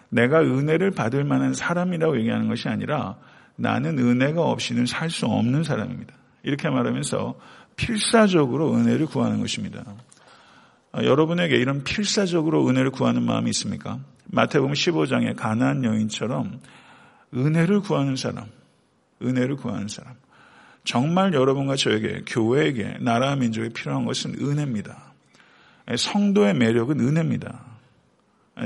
내가 0.10 0.42
은혜를 0.42 0.92
받을 0.92 1.24
만한 1.24 1.54
사람이라고 1.54 2.20
얘기하는 2.20 2.48
것이 2.48 2.68
아니라 2.68 3.18
나는 3.56 3.98
은혜가 3.98 4.42
없이는 4.42 4.86
살 4.86 5.10
수 5.10 5.26
없는 5.26 5.64
사람입니다. 5.64 6.14
이렇게 6.44 6.70
말하면서 6.70 7.36
필사적으로 7.76 8.76
은혜를 8.76 9.06
구하는 9.06 9.40
것입니다. 9.40 9.84
아, 10.94 11.04
여러분에게 11.04 11.58
이런 11.58 11.84
필사적으로 11.84 12.70
은혜를 12.70 12.92
구하는 12.92 13.24
마음이 13.24 13.50
있습니까? 13.50 14.00
마태복음 14.26 14.74
15장의 14.74 15.36
가나안 15.36 15.84
여인처럼 15.84 16.62
은혜를 17.34 17.82
구하는 17.82 18.16
사람, 18.16 18.46
은혜를 19.22 19.56
구하는 19.56 19.88
사람. 19.88 20.14
정말 20.84 21.34
여러분과 21.34 21.76
저에게 21.76 22.22
교회에게 22.28 22.98
나라 23.00 23.36
민족에 23.36 23.70
필요한 23.70 24.06
것은 24.06 24.36
은혜입니다. 24.40 25.14
성도의 25.98 26.54
매력은 26.54 27.00
은혜입니다. 27.00 27.66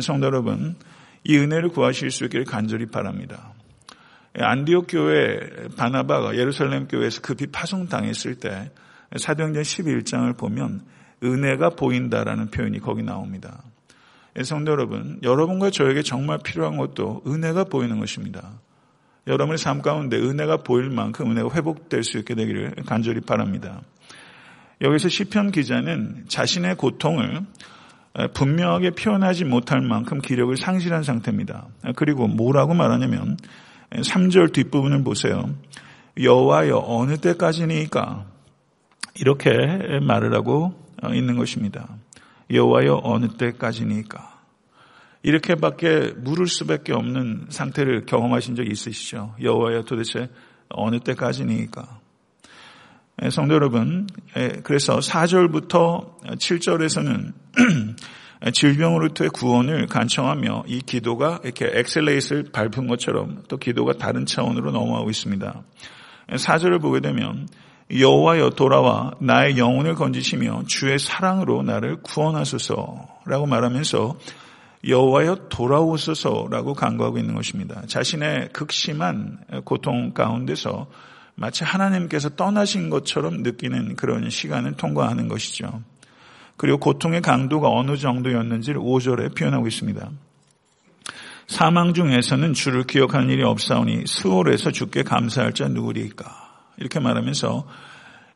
성도 0.01 0.27
여러분, 0.27 0.75
이 1.24 1.38
은혜를 1.38 1.69
구하실 1.69 2.12
수 2.12 2.25
있기를 2.25 2.43
간절히 2.43 2.88
바랍니다. 2.88 3.53
안디옥 4.38 4.88
교회 4.89 5.39
바나바가 5.77 6.36
예루살렘 6.36 6.89
교회에서 6.89 7.22
급히 7.22 7.48
파송당했을 7.48 8.36
때 8.36 8.72
사도행전 9.15 9.63
11장을 9.63 10.38
보면 10.38 10.81
은혜가 11.24 11.71
보인다라는 11.71 12.51
표현이 12.51 12.79
거기 12.79 13.03
나옵니다. 13.03 13.63
성도 14.43 14.71
여러분, 14.71 15.19
여러분과 15.24 15.71
저에게 15.71 16.03
정말 16.03 16.39
필요한 16.43 16.77
것도 16.77 17.24
은혜가 17.25 17.65
보이는 17.65 18.00
것입니다. 18.00 18.51
여러분의 19.25 19.57
삶 19.57 19.81
가운데 19.81 20.17
은혜가 20.17 20.57
보일 20.57 20.89
만큼 20.89 21.31
은혜가 21.31 21.50
회복될 21.53 22.03
수 22.03 22.17
있게 22.19 22.36
되기를 22.36 22.75
간절히 22.86 23.19
바랍니다. 23.19 23.81
여기서 24.81 25.09
시편 25.09 25.51
기자는 25.51 26.25
자신의 26.27 26.75
고통을 26.75 27.41
분명하게 28.33 28.91
표현하지 28.91 29.45
못할 29.45 29.81
만큼 29.81 30.19
기력을 30.19 30.55
상실한 30.55 31.03
상태입니다. 31.03 31.67
그리고 31.95 32.27
뭐라고 32.27 32.74
말하냐면 32.74 33.38
3절 33.91 34.53
뒷부분을 34.53 35.03
보세요. 35.03 35.50
여호와여 36.19 36.83
어느 36.86 37.17
때까지니까 37.17 38.25
이렇게 39.15 39.51
말을 40.01 40.33
하고 40.33 40.65
어, 40.65 40.87
있는 41.13 41.37
것입니다. 41.37 41.87
여호와여 42.51 43.01
어느 43.03 43.27
때까지니까 43.37 44.37
이렇게밖에 45.23 46.13
물을 46.17 46.47
수밖에 46.47 46.93
없는 46.93 47.47
상태를 47.49 48.05
경험하신 48.05 48.55
적 48.55 48.65
있으시죠? 48.65 49.35
여호와여 49.41 49.83
도대체 49.83 50.29
어느 50.69 50.99
때까지니이까 51.00 52.00
성도 53.31 53.55
여러분, 53.55 54.07
그래서 54.61 54.99
4절부터 54.99 56.37
7절에서는 56.37 57.33
질병으로부터의 58.53 59.31
구원을 59.31 59.87
간청하며 59.87 60.65
이 60.67 60.81
기도가 60.81 61.39
이렇게 61.43 61.67
accelerate를 61.74 62.51
밟은 62.53 62.87
것처럼 62.87 63.43
또 63.47 63.57
기도가 63.57 63.93
다른 63.93 64.27
차원으로 64.27 64.71
넘어가고 64.71 65.09
있습니다. 65.09 65.63
사절을 66.37 66.77
보게 66.77 66.99
되면 66.99 67.47
여호와여 67.89 68.51
돌아와 68.51 69.12
나의 69.20 69.58
영혼을 69.58 69.96
건지시며 69.96 70.63
주의 70.67 71.00
사랑으로 71.00 71.63
나를 71.63 72.01
구원하소서라고 72.01 73.46
말하면서 73.46 74.17
여호와여 74.88 75.48
돌아오소서라고 75.50 76.74
간구하고 76.74 77.17
있는 77.17 77.34
것입니다. 77.34 77.82
자신의 77.88 78.50
극심한 78.51 79.39
고통 79.63 80.13
가운데서 80.13 80.88
마치 81.36 81.63
하나님께서 81.63 82.29
떠나신 82.29 82.89
것처럼 82.89 83.44
느끼는 83.44 83.96
그런 83.96 84.29
시간을 84.29 84.74
통과하는 84.74 85.27
것이죠. 85.27 85.82
그리고 86.58 86.79
고통의 86.79 87.22
강도가 87.22 87.70
어느 87.70 87.96
정도였는지를 87.96 88.82
5절에 88.82 89.38
표현하고 89.38 89.67
있습니다. 89.67 90.10
사망 91.48 91.94
중에서는 91.94 92.53
주를 92.53 92.84
기억하는 92.84 93.29
일이 93.29 93.44
없사오니 93.44 94.03
수월에서 94.06 94.72
주께 94.72 95.03
감사할 95.03 95.53
자 95.53 95.67
누구리까 95.67 96.46
이렇게 96.77 97.00
말하면서 97.00 97.67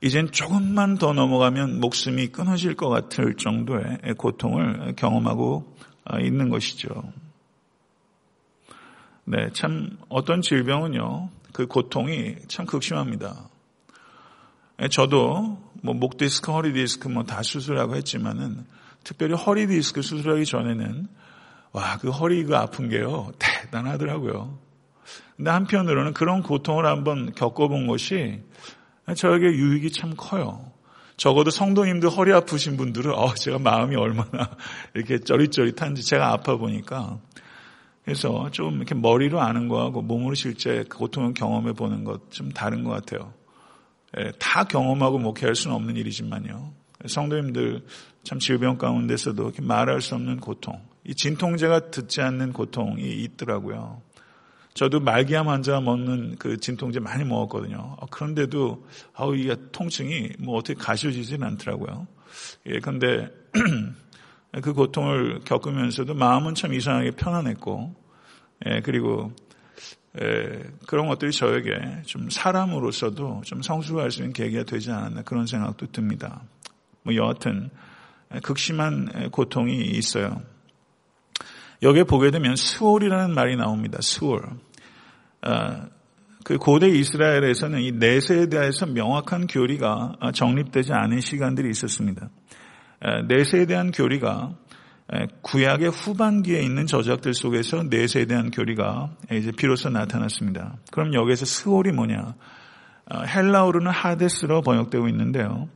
이젠 0.02 0.32
조금만 0.32 0.98
더 0.98 1.14
넘어가면 1.14 1.80
목숨이 1.80 2.28
끊어질 2.30 2.76
것 2.76 2.90
같을 2.90 3.36
정도의 3.36 4.00
고통을 4.18 4.96
경험하고 4.96 5.76
있는 6.22 6.50
것이죠. 6.50 6.90
네, 9.26 9.50
참 9.54 9.98
어떤 10.10 10.42
질병은요, 10.42 11.30
그 11.54 11.68
고통이 11.68 12.36
참 12.48 12.66
극심합니다. 12.66 13.48
저도 14.90 15.62
뭐 15.84 15.94
목 15.94 16.18
디스크, 16.18 16.52
허리 16.52 16.74
디스크 16.74 17.08
뭐 17.08 17.24
다 17.24 17.44
수술하고 17.44 17.96
했지만은 17.96 18.66
특별히 19.04 19.36
허리 19.36 19.68
디스크 19.68 20.02
수술하기 20.02 20.46
전에는 20.46 21.08
와, 21.74 21.98
그 22.00 22.10
허리 22.10 22.44
그 22.44 22.58
아픈 22.58 22.90
게요. 22.90 23.32
대단하더라고요. 23.40 24.58
근데 25.42 25.50
한편으로는 25.50 26.14
그런 26.14 26.44
고통을 26.44 26.86
한번 26.86 27.34
겪어본 27.34 27.88
것이 27.88 28.44
저에게 29.16 29.48
유익이 29.48 29.92
참 29.92 30.14
커요. 30.16 30.72
적어도 31.18 31.50
성도님들 31.50 32.10
허리 32.10 32.32
아프신 32.32 32.78
분들은 32.78 33.12
어, 33.12 33.34
제가 33.34 33.58
마음이 33.58 33.96
얼마나 33.96 34.52
이렇게 34.94 35.18
쩌릿쩌릿한지 35.20 36.06
제가 36.06 36.32
아파 36.32 36.58
보니까 36.58 37.18
그래서 38.06 38.52
좀 38.52 38.76
이렇게 38.78 38.94
머리로 38.94 39.42
아는 39.42 39.68
거하고 39.68 40.04
몸으로 40.04 40.36
실제 40.36 40.84
고통을 40.84 41.34
경험해 41.34 41.74
보는 41.74 42.04
것 42.04 42.30
좀 42.30 42.52
다른 42.52 42.84
것 42.84 42.92
같아요. 42.92 43.34
예, 44.20 44.32
다 44.38 44.66
경험하고 44.66 45.18
목회할 45.18 45.56
수는 45.56 45.76
없는 45.76 45.98
일이지만요. 45.98 46.72
성도님들 47.08 47.84
참 48.24 48.38
질병 48.38 48.78
가운데서도 48.78 49.42
이렇게 49.42 49.64
말할 49.64 50.02
수 50.02 50.14
없는 50.14 50.40
고통, 50.40 50.80
이 51.04 51.16
진통제가 51.16 51.90
듣지 51.90 52.22
않는 52.22 52.54
고통이 52.54 53.02
있더라고요. 53.24 54.04
저도 54.74 55.00
말기암 55.02 55.50
환자가 55.50 55.82
먹는 55.82 56.38
그 56.38 56.58
진통제 56.58 57.00
많이 57.00 57.24
먹었거든요. 57.24 57.98
어, 58.00 58.06
그런데도 58.10 58.86
아우 59.14 59.36
이게 59.36 59.56
통증이 59.72 60.30
뭐 60.40 60.58
어떻게 60.58 60.74
가셔지지는 60.76 61.46
않더라고요. 61.46 62.08
예, 62.68 62.80
근데 62.80 63.30
그 64.62 64.74
고통을 64.74 65.42
겪으면서도 65.44 66.14
마음은 66.14 66.56
참 66.56 66.74
이상하게 66.74 67.12
편안했고, 67.12 67.96
예, 68.68 68.82
그리고 68.82 69.34
예, 70.22 70.64
그런 70.88 71.08
것들이 71.08 71.32
저에게 71.32 72.04
좀 72.06 72.30
사람으로서도 72.30 73.42
좀 73.46 73.62
성숙할 73.62 74.12
수 74.12 74.22
있는 74.22 74.34
계기가 74.34 74.64
되지 74.64 74.92
않았나 74.92 75.24
그런 75.24 75.48
생각도 75.48 75.88
듭니다. 75.92 76.42
뭐 77.04 77.16
여하튼 77.16 77.70
극심한 78.44 79.30
고통이 79.32 79.82
있어요. 79.82 80.42
여기에 81.82 82.04
보게 82.04 82.32
되면 82.32 82.56
스월이라는 82.56 83.34
말이 83.34 83.56
나옵니다. 83.56 84.00
스월. 84.02 84.42
아, 85.42 85.88
그 86.44 86.58
고대 86.58 86.88
이스라엘에서는 86.88 87.82
이 87.82 87.92
내세에 87.92 88.48
대해서 88.48 88.86
명확한 88.86 89.48
교리가 89.48 90.18
정립되지 90.34 90.94
않은 90.94 91.22
시간들이 91.22 91.70
있었습니다. 91.70 92.30
아, 93.00 93.22
내세에 93.24 93.66
대한 93.66 93.92
교리가 93.92 94.56
구약의 95.42 95.90
후반기에 95.90 96.62
있는 96.62 96.86
저작들 96.86 97.34
속에서 97.34 97.84
내세에 97.84 98.26
대한 98.26 98.50
교리가 98.50 99.12
이제 99.32 99.52
비로소 99.52 99.90
나타났습니다. 99.90 100.78
그럼 100.92 101.14
여기에서 101.14 101.46
스월이 101.46 101.92
뭐냐? 101.92 102.36
아, 103.10 103.22
헬라어로는 103.24 103.92
하데스로 103.92 104.62
번역되고 104.62 105.08
있는데요. 105.10 105.68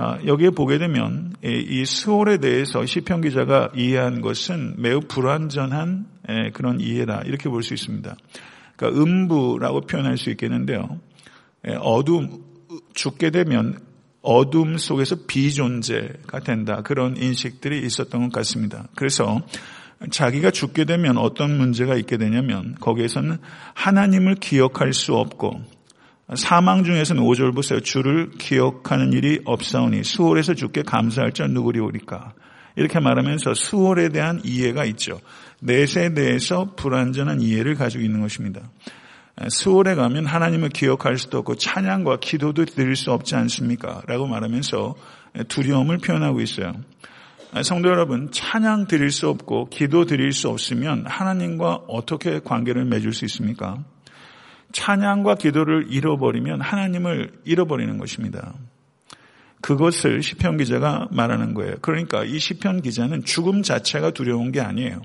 아, 0.00 0.16
여기에 0.24 0.50
보게 0.50 0.78
되면 0.78 1.32
이 1.42 1.84
스월에 1.84 2.38
대해서 2.38 2.86
시편 2.86 3.20
기자가 3.20 3.72
이해한 3.74 4.20
것은 4.20 4.76
매우 4.78 5.00
불완전한 5.00 6.06
그런 6.52 6.80
이해다 6.80 7.22
이렇게 7.26 7.48
볼 7.48 7.64
수 7.64 7.74
있습니다. 7.74 8.14
그러니까 8.76 9.02
음부라고 9.02 9.80
표현할 9.82 10.16
수 10.16 10.30
있겠는데요. 10.30 11.00
어둠 11.80 12.44
죽게 12.94 13.30
되면 13.30 13.80
어둠 14.22 14.78
속에서 14.78 15.16
비존재가 15.26 16.40
된다 16.44 16.82
그런 16.82 17.16
인식들이 17.16 17.84
있었던 17.84 18.22
것 18.22 18.32
같습니다. 18.32 18.86
그래서 18.94 19.42
자기가 20.12 20.52
죽게 20.52 20.84
되면 20.84 21.18
어떤 21.18 21.58
문제가 21.58 21.96
있게 21.96 22.18
되냐면 22.18 22.76
거기에서는 22.78 23.38
하나님을 23.74 24.36
기억할 24.36 24.92
수 24.92 25.16
없고 25.16 25.60
사망 26.34 26.84
중에서는 26.84 27.22
5절 27.22 27.54
보세요. 27.54 27.80
주를 27.80 28.30
기억하는 28.38 29.12
일이 29.12 29.40
없사오니 29.44 30.04
수월에서 30.04 30.54
주께 30.54 30.82
감사할 30.82 31.32
자 31.32 31.46
누구리오리까. 31.46 32.34
이렇게 32.76 33.00
말하면서 33.00 33.54
수월에 33.54 34.10
대한 34.10 34.40
이해가 34.44 34.84
있죠. 34.84 35.20
내세에 35.60 36.14
대해서 36.14 36.74
불완전한 36.76 37.40
이해를 37.40 37.74
가지고 37.74 38.04
있는 38.04 38.20
것입니다. 38.20 38.60
수월에 39.48 39.94
가면 39.94 40.26
하나님을 40.26 40.68
기억할 40.68 41.16
수도 41.16 41.38
없고 41.38 41.56
찬양과 41.56 42.18
기도도 42.20 42.66
드릴 42.66 42.94
수 42.94 43.10
없지 43.12 43.34
않습니까? 43.34 44.02
라고 44.06 44.26
말하면서 44.26 44.94
두려움을 45.48 45.98
표현하고 45.98 46.40
있어요. 46.40 46.74
성도 47.62 47.88
여러분, 47.88 48.30
찬양 48.30 48.86
드릴 48.86 49.10
수 49.10 49.28
없고 49.28 49.70
기도 49.70 50.04
드릴 50.04 50.32
수 50.32 50.48
없으면 50.48 51.06
하나님과 51.06 51.84
어떻게 51.88 52.40
관계를 52.40 52.84
맺을 52.84 53.12
수 53.12 53.24
있습니까? 53.24 53.78
찬양과 54.72 55.36
기도를 55.36 55.86
잃어버리면 55.90 56.60
하나님을 56.60 57.32
잃어버리는 57.44 57.96
것입니다. 57.98 58.54
그것을 59.60 60.22
시편 60.22 60.58
기자가 60.58 61.08
말하는 61.10 61.54
거예요. 61.54 61.76
그러니까 61.80 62.24
이 62.24 62.38
시편 62.38 62.82
기자는 62.82 63.24
죽음 63.24 63.62
자체가 63.62 64.10
두려운 64.12 64.52
게 64.52 64.60
아니에요. 64.60 65.02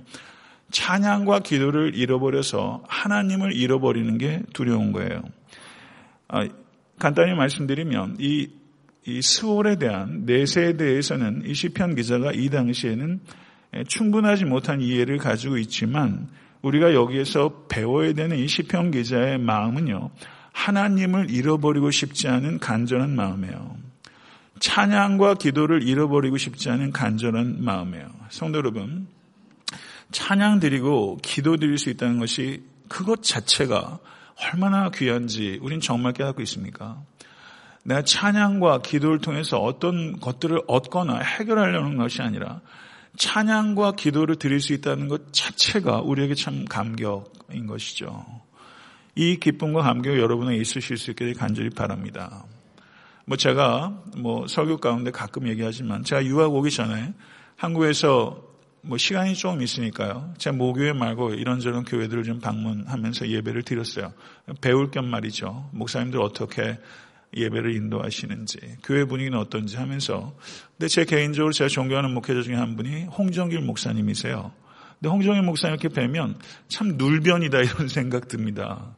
찬양과 0.72 1.40
기도를 1.40 1.96
잃어버려서 1.96 2.84
하나님을 2.88 3.54
잃어버리는 3.54 4.18
게 4.18 4.42
두려운 4.54 4.92
거예요. 4.92 5.22
아, 6.28 6.48
간단히 7.00 7.34
말씀드리면 7.36 8.18
이, 8.20 8.50
이 9.06 9.22
스월에 9.22 9.78
대한 9.78 10.26
내세에 10.26 10.78
대해서는 10.78 11.44
이 11.46 11.54
시편 11.54 11.96
기자가 11.96 12.32
이 12.34 12.50
당시에는 12.50 13.22
충분하지 13.88 14.46
못한 14.46 14.82
이해를 14.82 15.18
가지고 15.18 15.58
있지만 15.58 16.30
우리가 16.64 16.94
여기에서 16.94 17.66
배워야 17.70 18.14
되는 18.14 18.38
이 18.38 18.48
시편 18.48 18.92
기자의 18.92 19.38
마음은요. 19.38 20.10
하나님을 20.54 21.30
잃어버리고 21.30 21.92
싶지 21.92 22.28
않은 22.28 22.60
간절한 22.60 23.16
마음이에요. 23.16 23.78
찬양과 24.60 25.36
기도를 25.36 25.84
잃어버리고 25.84 26.38
싶지 26.38 26.70
않은 26.70 26.92
간절한 26.92 27.64
마음이에요. 27.64 28.08
성도 28.30 28.60
여러분, 28.60 29.08
찬양 30.12 30.60
드리고 30.60 31.18
기도 31.22 31.58
드릴 31.58 31.78
수 31.78 31.90
있다는 31.90 32.20
것이 32.20 32.64
그것 32.88 33.24
자체가 33.24 34.00
얼마나 34.46 34.90
귀한지 34.90 35.60
우린 35.62 35.82
정말 35.82 36.14
깨닫고 36.14 36.42
있습니까? 36.44 37.02
내가 37.84 38.04
찬양과 38.04 38.84
기도를 38.84 39.20
통해서 39.20 39.58
어떤 39.58 40.20
것들을 40.20 40.62
얻거나 40.68 41.20
해결하려는 41.20 41.98
것이 41.98 42.22
아니라 42.22 42.62
찬양과 43.18 43.94
기도를 43.94 44.38
드릴 44.38 44.60
수 44.60 44.74
있다는 44.74 45.08
것 45.08 45.32
자체가 45.34 46.02
우리에게 46.02 46.36
참 46.36 46.66
감격인 46.66 47.68
것이죠. 47.68 48.26
이 49.16 49.38
기쁨과 49.38 49.82
감격 49.82 50.18
여러분에 50.18 50.58
있으실 50.58 50.98
수 50.98 51.12
있기를 51.12 51.36
간절히 51.36 51.70
바랍니다. 51.70 52.46
뭐 53.26 53.38
제가 53.38 54.04
뭐 54.18 54.48
설교 54.48 54.78
가운데 54.78 55.12
가끔 55.12 55.48
얘기하지만 55.48 56.04
제가 56.04 56.26
유학 56.26 56.54
오기 56.54 56.72
전에 56.72 57.14
한국에서 57.56 58.54
뭐 58.82 58.98
시간이 58.98 59.36
좀 59.36 59.62
있으니까요. 59.62 60.34
제가 60.38 60.58
모교회 60.58 60.92
말고 60.92 61.36
이런저런 61.36 61.86
교회들을 61.86 62.24
좀 62.24 62.40
방문하면서 62.40 63.30
예배를 63.30 63.64
드렸어요. 63.64 64.12
배울 64.60 64.92
겸 64.92 65.06
말이죠. 65.06 65.70
목사님들 65.72 66.22
어떻게 66.22 66.78
예배를 67.36 67.76
인도하시는지, 67.76 68.78
교회 68.84 69.06
분위기는 69.06 69.38
어떤지 69.38 69.78
하면서. 69.78 70.36
근데 70.78 70.88
제 70.88 71.06
개인적으로 71.06 71.52
제가 71.52 71.68
존경하는 71.68 72.14
목회자 72.14 72.42
중에 72.42 72.56
한 72.56 72.76
분이 72.76 73.06
홍정길 73.06 73.62
목사님이세요. 73.62 74.52
근데 75.00 75.10
홍정길 75.10 75.44
목사님 75.44 75.78
이렇게 75.80 75.90
뵈면 75.90 76.40
참 76.68 76.96
눌변이다 76.98 77.60
이런 77.60 77.88
생각 77.90 78.28
듭니다. 78.28 78.96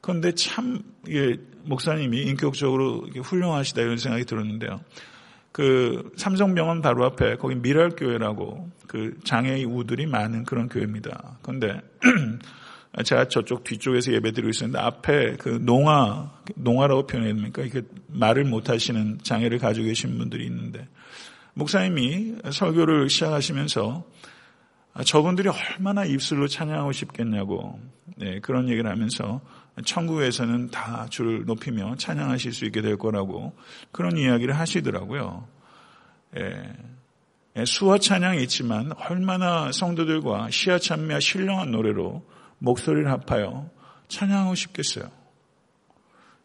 그런데 0.00 0.32
참, 0.34 0.82
이게 1.06 1.38
목사님이 1.64 2.22
인격적으로 2.22 3.06
훌륭하시다 3.22 3.80
이런 3.82 3.96
생각이 3.96 4.24
들었는데요. 4.24 4.80
그 5.52 6.10
삼성병원 6.16 6.82
바로 6.82 7.04
앞에 7.04 7.36
거기 7.36 7.54
미랄교회라고 7.54 8.70
그 8.88 9.18
장애의 9.24 9.64
우들이 9.64 10.06
많은 10.06 10.44
그런 10.44 10.68
교회입니다. 10.68 11.38
그런데 11.42 11.80
제가 13.02 13.28
저쪽 13.28 13.64
뒤쪽에서 13.64 14.12
예배드리고 14.12 14.50
있었는데 14.50 14.78
앞에 14.78 15.36
그 15.36 15.48
농아, 15.48 16.30
농아라고 16.54 17.06
표현해야 17.06 17.34
됩니까? 17.34 17.62
이게 17.62 17.82
말을 18.06 18.44
못 18.44 18.68
하시는 18.68 19.18
장애를 19.22 19.58
가지고 19.58 19.86
계신 19.86 20.16
분들이 20.16 20.46
있는데 20.46 20.86
목사님이 21.54 22.36
설교를 22.52 23.08
시작하시면서 23.10 24.04
저분들이 25.04 25.48
얼마나 25.48 26.04
입술로 26.04 26.46
찬양하고 26.46 26.92
싶겠냐고 26.92 27.80
네, 28.16 28.38
그런 28.40 28.68
얘기를 28.68 28.88
하면서 28.88 29.40
천국에서는 29.84 30.70
다 30.70 31.06
줄을 31.10 31.44
높이며 31.46 31.96
찬양하실 31.96 32.52
수 32.52 32.64
있게 32.66 32.80
될 32.80 32.96
거라고 32.96 33.56
그런 33.90 34.16
이야기를 34.16 34.56
하시더라고요. 34.56 35.48
예, 36.38 36.72
예, 37.56 37.64
수화 37.64 37.98
찬양이 37.98 38.40
있지만 38.44 38.92
얼마나 39.08 39.72
성도들과 39.72 40.50
시야 40.50 40.78
찬미와 40.78 41.18
신령한 41.18 41.72
노래로 41.72 42.24
목소리를 42.58 43.10
합하여 43.10 43.70
찬양하고 44.08 44.54
싶겠어요. 44.54 45.10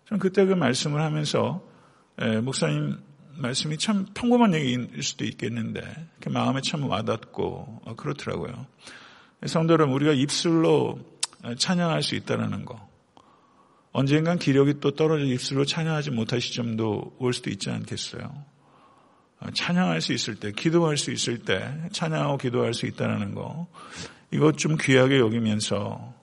저는 0.07 0.19
그때 0.19 0.45
그 0.45 0.53
말씀을 0.53 1.01
하면서 1.01 1.61
예, 2.21 2.39
목사님 2.39 2.97
말씀이 3.37 3.77
참 3.77 4.05
평범한 4.13 4.53
얘기일 4.53 5.01
수도 5.01 5.23
있겠는데 5.23 5.81
마음에 6.27 6.61
참 6.61 6.89
와닿고 6.89 7.81
어, 7.85 7.95
그렇더라고요. 7.95 8.65
성도 9.45 9.73
여러분 9.73 9.95
우리가 9.95 10.11
입술로 10.11 10.99
찬양할 11.57 12.03
수 12.03 12.15
있다는 12.15 12.65
거 12.65 12.89
언젠간 13.91 14.39
기력이 14.39 14.81
또 14.81 14.91
떨어져 14.91 15.23
입술로 15.25 15.65
찬양하지 15.65 16.11
못할 16.11 16.41
시점도 16.41 17.15
올 17.19 17.33
수도 17.33 17.49
있지 17.49 17.69
않겠어요. 17.69 18.45
어, 19.39 19.47
찬양할 19.53 20.01
수 20.01 20.11
있을 20.11 20.35
때, 20.35 20.51
기도할 20.51 20.97
수 20.97 21.11
있을 21.11 21.39
때 21.39 21.73
찬양하고 21.93 22.37
기도할 22.37 22.73
수 22.73 22.85
있다는 22.85 23.33
거 23.33 23.67
이것 24.31 24.57
좀 24.57 24.77
귀하게 24.79 25.19
여기면서 25.19 26.13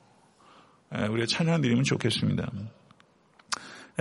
우리가 1.10 1.26
찬양 1.26 1.60
드리면 1.60 1.84
좋겠습니다. 1.84 2.50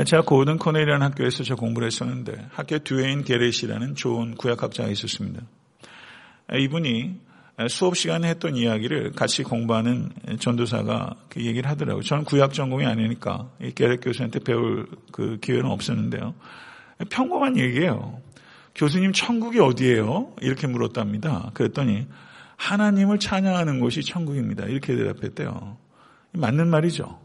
제가 0.05 0.23
고든 0.23 0.57
코넬이라는 0.57 1.01
학교에서 1.07 1.43
저 1.43 1.55
공부를 1.55 1.87
했었는데 1.87 2.47
학교 2.51 2.79
듀에인 2.79 3.23
게렛이라는 3.23 3.95
좋은 3.95 4.35
구약학자가 4.35 4.89
있었습니다. 4.89 5.41
이분이 6.53 7.21
수업 7.69 7.95
시간에 7.95 8.27
했던 8.27 8.57
이야기를 8.57 9.13
같이 9.13 9.41
공부하는 9.41 10.11
전도사가 10.39 11.15
그 11.29 11.41
얘기를 11.45 11.69
하더라고요. 11.69 12.03
저는 12.03 12.25
구약 12.25 12.53
전공이 12.53 12.85
아니니까 12.85 13.49
게렛 13.73 14.01
교수한테 14.01 14.39
배울 14.39 14.87
그 15.13 15.39
기회는 15.39 15.65
없었는데요. 15.71 16.35
평범한 17.09 17.57
얘기예요. 17.57 18.21
교수님 18.75 19.13
천국이 19.13 19.59
어디예요? 19.59 20.35
이렇게 20.41 20.67
물었답니다. 20.67 21.51
그랬더니 21.53 22.05
하나님을 22.57 23.19
찬양하는 23.19 23.79
곳이 23.79 24.03
천국입니다. 24.03 24.65
이렇게 24.65 24.95
대답했대요. 24.95 25.77
맞는 26.31 26.69
말이죠. 26.69 27.19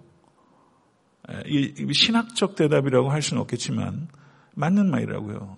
이 1.47 1.93
신학적 1.93 2.57
대답이라고 2.57 3.11
할 3.11 3.23
수는 3.23 3.41
없겠지만 3.43 4.09
맞는 4.55 4.91
말이라고요. 4.91 5.57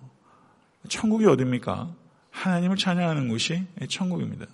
천국이 0.89 1.27
어딥니까? 1.27 1.95
하나님을 2.31 2.77
찬양하는 2.77 3.29
곳이 3.29 3.65
천국입니다. 3.89 4.47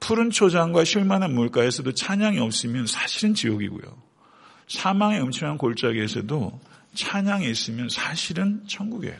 푸른 0.00 0.30
초장과 0.30 0.84
쉴만한 0.84 1.34
물가에서도 1.34 1.92
찬양이 1.92 2.38
없으면 2.38 2.86
사실은 2.86 3.34
지옥이고요. 3.34 4.02
사망의 4.68 5.20
음침한 5.22 5.58
골짜기에서도 5.58 6.60
찬양이 6.94 7.50
있으면 7.50 7.88
사실은 7.88 8.62
천국이에요. 8.66 9.16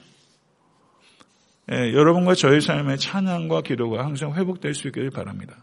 예, 1.72 1.94
여러분과 1.94 2.34
저의 2.34 2.60
삶의 2.60 2.98
찬양과 2.98 3.62
기도가 3.62 4.04
항상 4.04 4.34
회복될 4.34 4.74
수 4.74 4.88
있기를 4.88 5.10
바랍니다. 5.10 5.56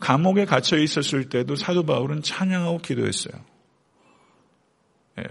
감옥에 0.00 0.44
갇혀 0.44 0.78
있었을 0.78 1.28
때도 1.28 1.54
사도 1.54 1.84
바울은 1.84 2.22
찬양하고 2.22 2.78
기도했어요. 2.78 3.34
예, 5.20 5.24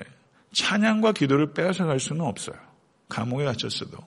찬양과 0.54 1.12
기도를 1.12 1.54
빼앗아 1.54 1.86
갈 1.86 2.00
수는 2.00 2.22
없어요. 2.22 2.56
감옥에 3.10 3.44
갇혔어도. 3.44 3.98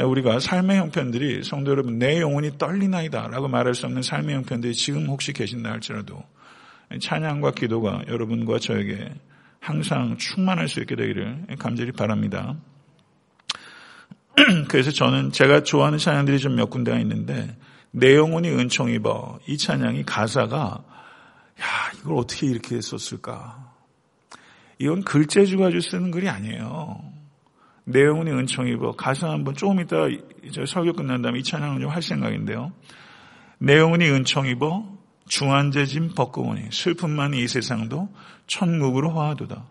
예, 0.00 0.04
우리가 0.04 0.40
삶의 0.40 0.78
형편들이 0.78 1.44
성도 1.44 1.70
여러분 1.70 1.98
내 1.98 2.20
영혼이 2.20 2.58
떨리나이다 2.58 3.28
라고 3.28 3.46
말할 3.46 3.74
수 3.74 3.86
없는 3.86 4.02
삶의 4.02 4.34
형편들이 4.36 4.74
지금 4.74 5.06
혹시 5.06 5.32
계신다 5.32 5.70
할지라도 5.70 6.22
찬양과 7.00 7.52
기도가 7.52 8.02
여러분과 8.08 8.58
저에게 8.58 9.12
항상 9.60 10.16
충만할 10.16 10.68
수 10.68 10.80
있게 10.80 10.96
되기를 10.96 11.46
감절히 11.58 11.92
바랍니다. 11.92 12.56
그래서 14.68 14.90
저는 14.90 15.32
제가 15.32 15.62
좋아하는 15.62 15.98
찬양들이 15.98 16.38
좀 16.38 16.56
몇 16.56 16.70
군데가 16.70 16.98
있는데 17.00 17.56
내 17.90 18.14
영혼이 18.14 18.48
은총 18.50 18.90
입어 18.90 19.38
이 19.46 19.56
찬양이 19.56 20.04
가사가 20.04 20.84
야 21.60 21.64
이걸 21.98 22.18
어떻게 22.18 22.46
이렇게 22.46 22.80
썼을까? 22.80 23.72
이건 24.78 25.02
글재주 25.02 25.56
가지고 25.56 25.80
쓰는 25.80 26.10
글이 26.10 26.28
아니에요. 26.28 27.00
내 27.84 28.04
영혼이 28.04 28.30
은총 28.30 28.68
입어 28.68 28.92
가사 28.92 29.30
한번 29.30 29.54
조금 29.54 29.80
이따 29.80 29.96
설교 30.66 30.92
끝난 30.92 31.22
다음에 31.22 31.38
이 31.38 31.42
찬양을 31.42 31.80
좀할 31.80 32.02
생각인데요. 32.02 32.72
내 33.58 33.78
영혼이 33.78 34.04
은총 34.10 34.46
입어 34.48 34.84
중한제짐 35.28 36.14
벗고오니 36.14 36.68
슬픔만이 36.72 37.40
이 37.42 37.48
세상도 37.48 38.08
천국으로 38.46 39.12
화하도다. 39.12 39.64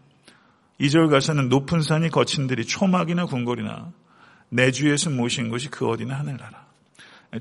이절 0.80 1.08
가사는 1.10 1.48
높은 1.50 1.82
산이 1.82 2.10
거친들이 2.10 2.66
초막이나 2.66 3.26
궁궐이나 3.26 3.94
내 4.50 4.72
주에서 4.72 5.10
모신 5.10 5.50
것이 5.50 5.70
그 5.70 5.88
어디나 5.88 6.20
하늘나라. 6.20 6.66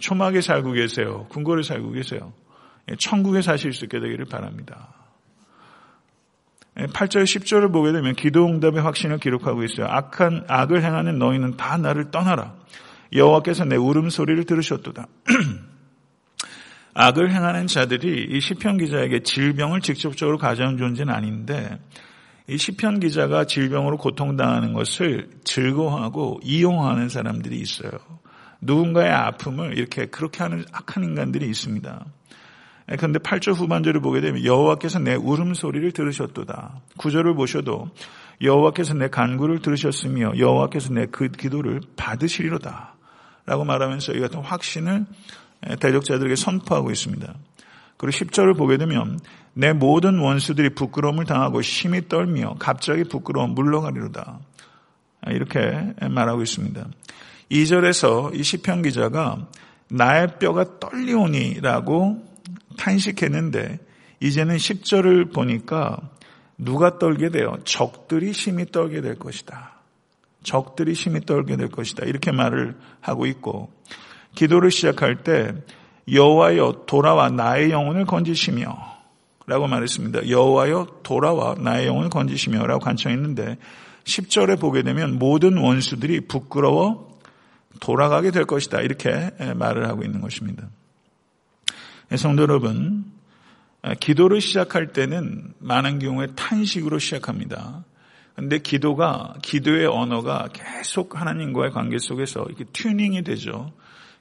초막에 0.01 0.41
살고 0.41 0.73
계세요. 0.73 1.27
궁궐에 1.29 1.63
살고 1.63 1.93
계세요. 1.93 2.33
천국에 2.99 3.43
사실 3.43 3.73
수 3.73 3.85
있게 3.85 4.01
되기를 4.01 4.27
바랍니다. 4.27 4.93
8절 6.77 7.23
10절을 7.23 7.73
보게 7.73 7.93
되면 7.93 8.15
기도응답의 8.15 8.83
확신을 8.83 9.19
기록하고 9.19 9.63
있어요. 9.63 9.87
악한 9.87 10.47
악을 10.49 10.83
행하는 10.83 11.19
너희는 11.19 11.57
다 11.57 11.77
나를 11.77 12.11
떠나라. 12.11 12.57
여호와께서 13.13 13.65
내 13.65 13.77
울음소리를 13.77 14.45
들으셨도다. 14.45 15.07
악을 16.95 17.33
행하는 17.33 17.67
자들이 17.67 18.29
이 18.31 18.41
시편 18.41 18.79
기자에게 18.79 19.21
질병을 19.21 19.81
직접적으로 19.81 20.39
가져온 20.39 20.77
존재는 20.79 21.13
아닌데 21.13 21.79
이 22.47 22.59
시편 22.59 23.01
기자가 23.01 23.45
질병으로 23.45 23.97
고통당하는 23.97 24.75
것을 24.75 25.31
즐거워하고 25.45 26.41
이용하는 26.43 27.09
사람들이 27.09 27.59
있어요. 27.59 27.91
누군가의 28.61 29.11
아픔을 29.11 29.79
이렇게 29.79 30.07
그렇게 30.07 30.43
하는 30.43 30.65
악한 30.73 31.05
인간들이 31.05 31.49
있습니다. 31.49 32.05
그런데 32.99 33.19
8절 33.19 33.55
후반절을 33.55 34.03
보게 34.03 34.21
되면 34.21 34.45
여호와께서 34.45 34.99
내 34.99 35.15
울음소리를 35.15 35.93
들으셨도다. 35.93 36.83
구절을 36.99 37.35
보셔도 37.35 37.89
여호와께서 38.43 38.95
내 38.95 39.09
간구를 39.09 39.61
들으셨으며 39.61 40.35
여호와께서 40.39 40.93
내 40.93 41.07
그 41.07 41.29
기도를 41.29 41.81
받으시리로다. 41.97 42.95
라고 43.47 43.65
말하면서 43.65 44.13
이 44.13 44.21
같은 44.21 44.41
확신을 44.41 45.07
대적자들에게 45.81 46.37
선포하고 46.37 46.91
있습니다. 46.91 47.35
그리고 47.97 48.19
10절을 48.19 48.57
보게 48.57 48.77
되면 48.77 49.19
내 49.55 49.73
모든 49.73 50.19
원수들이 50.19 50.71
부끄러움을 50.71 51.25
당하고 51.25 51.63
심히 51.63 52.09
떨며 52.09 52.57
갑자기 52.59 53.05
부끄러움 53.05 53.55
물러가리로다. 53.55 54.41
이렇게 55.29 55.95
말하고 56.01 56.43
있습니다. 56.43 56.87
2절에서 57.51 58.35
이 58.35 58.43
시편 58.43 58.83
기자가 58.83 59.47
나의 59.89 60.39
뼈가 60.39 60.79
떨리오니라고 60.79 62.25
탄식했는데 62.77 63.79
이제는 64.21 64.57
10절을 64.57 65.33
보니까 65.33 65.99
누가 66.59 66.99
떨게 66.99 67.31
돼요? 67.31 67.57
적들이 67.65 68.33
심히 68.33 68.67
떨게 68.67 69.01
될 69.01 69.19
것이다. 69.19 69.73
적들이 70.43 70.95
심히 70.95 71.21
떨게 71.21 71.57
될 71.57 71.69
것이다. 71.69 72.05
이렇게 72.07 72.33
말을 72.33 72.77
하고 73.01 73.27
있고 73.27 73.73
기도를 74.35 74.71
시작할 74.71 75.23
때 75.23 75.55
여호와여 76.13 76.85
돌아와 76.87 77.31
나의 77.31 77.71
영혼을 77.71 78.05
건지시며 78.05 78.94
라고 79.47 79.67
말했습니다. 79.67 80.29
여호와여 80.29 81.01
돌아와 81.03 81.55
나의 81.59 81.87
영혼을 81.87 82.09
건지시며 82.11 82.67
라고 82.67 82.81
간청했는데 82.81 83.59
10절에 84.05 84.61
보게 84.61 84.83
되면 84.83 85.19
모든 85.19 85.59
원수들이 85.59 86.23
부끄러워 86.23 87.19
돌아가게 87.81 88.31
될 88.31 88.45
것이다. 88.45 88.81
이렇게 88.81 89.31
말을 89.57 89.89
하고 89.89 90.03
있는 90.03 90.21
것입니다. 90.21 90.69
성도 92.17 92.43
여러분, 92.43 93.05
기도를 94.01 94.41
시작할 94.41 94.93
때는 94.93 95.53
많은 95.59 95.99
경우에 95.99 96.29
탄식으로 96.37 96.99
시작합니다. 96.99 97.85
근데 98.37 98.59
기도가, 98.59 99.35
기도의 99.43 99.87
언어가 99.87 100.49
계속 100.53 101.21
하나님과의 101.21 101.71
관계 101.71 101.99
속에서 101.99 102.45
이렇게 102.49 102.65
튜닝이 102.73 103.23
되죠. 103.23 103.73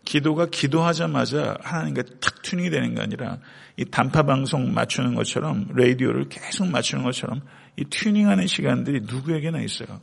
기도가 0.05 0.47
기도하자마자 0.47 1.57
하나님과 1.61 2.03
탁 2.19 2.41
튜닝이 2.41 2.69
되는 2.69 2.95
게 2.95 3.01
아니라 3.01 3.39
이 3.77 3.85
단파 3.85 4.23
방송 4.23 4.73
맞추는 4.73 5.15
것처럼 5.15 5.67
라디오를 5.73 6.29
계속 6.29 6.67
맞추는 6.67 7.03
것처럼 7.03 7.41
이 7.77 7.85
튜닝하는 7.85 8.47
시간들이 8.47 9.01
누구에게나 9.01 9.61
있어요. 9.61 10.01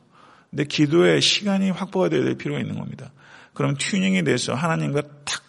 근데 0.50 0.64
기도의 0.64 1.20
시간이 1.20 1.70
확보가 1.70 2.08
되어야 2.08 2.24
될 2.24 2.36
필요가 2.36 2.60
있는 2.60 2.78
겁니다. 2.78 3.12
그럼 3.54 3.76
튜닝이 3.78 4.24
돼서 4.24 4.54
하나님과 4.54 5.02
탁 5.24 5.42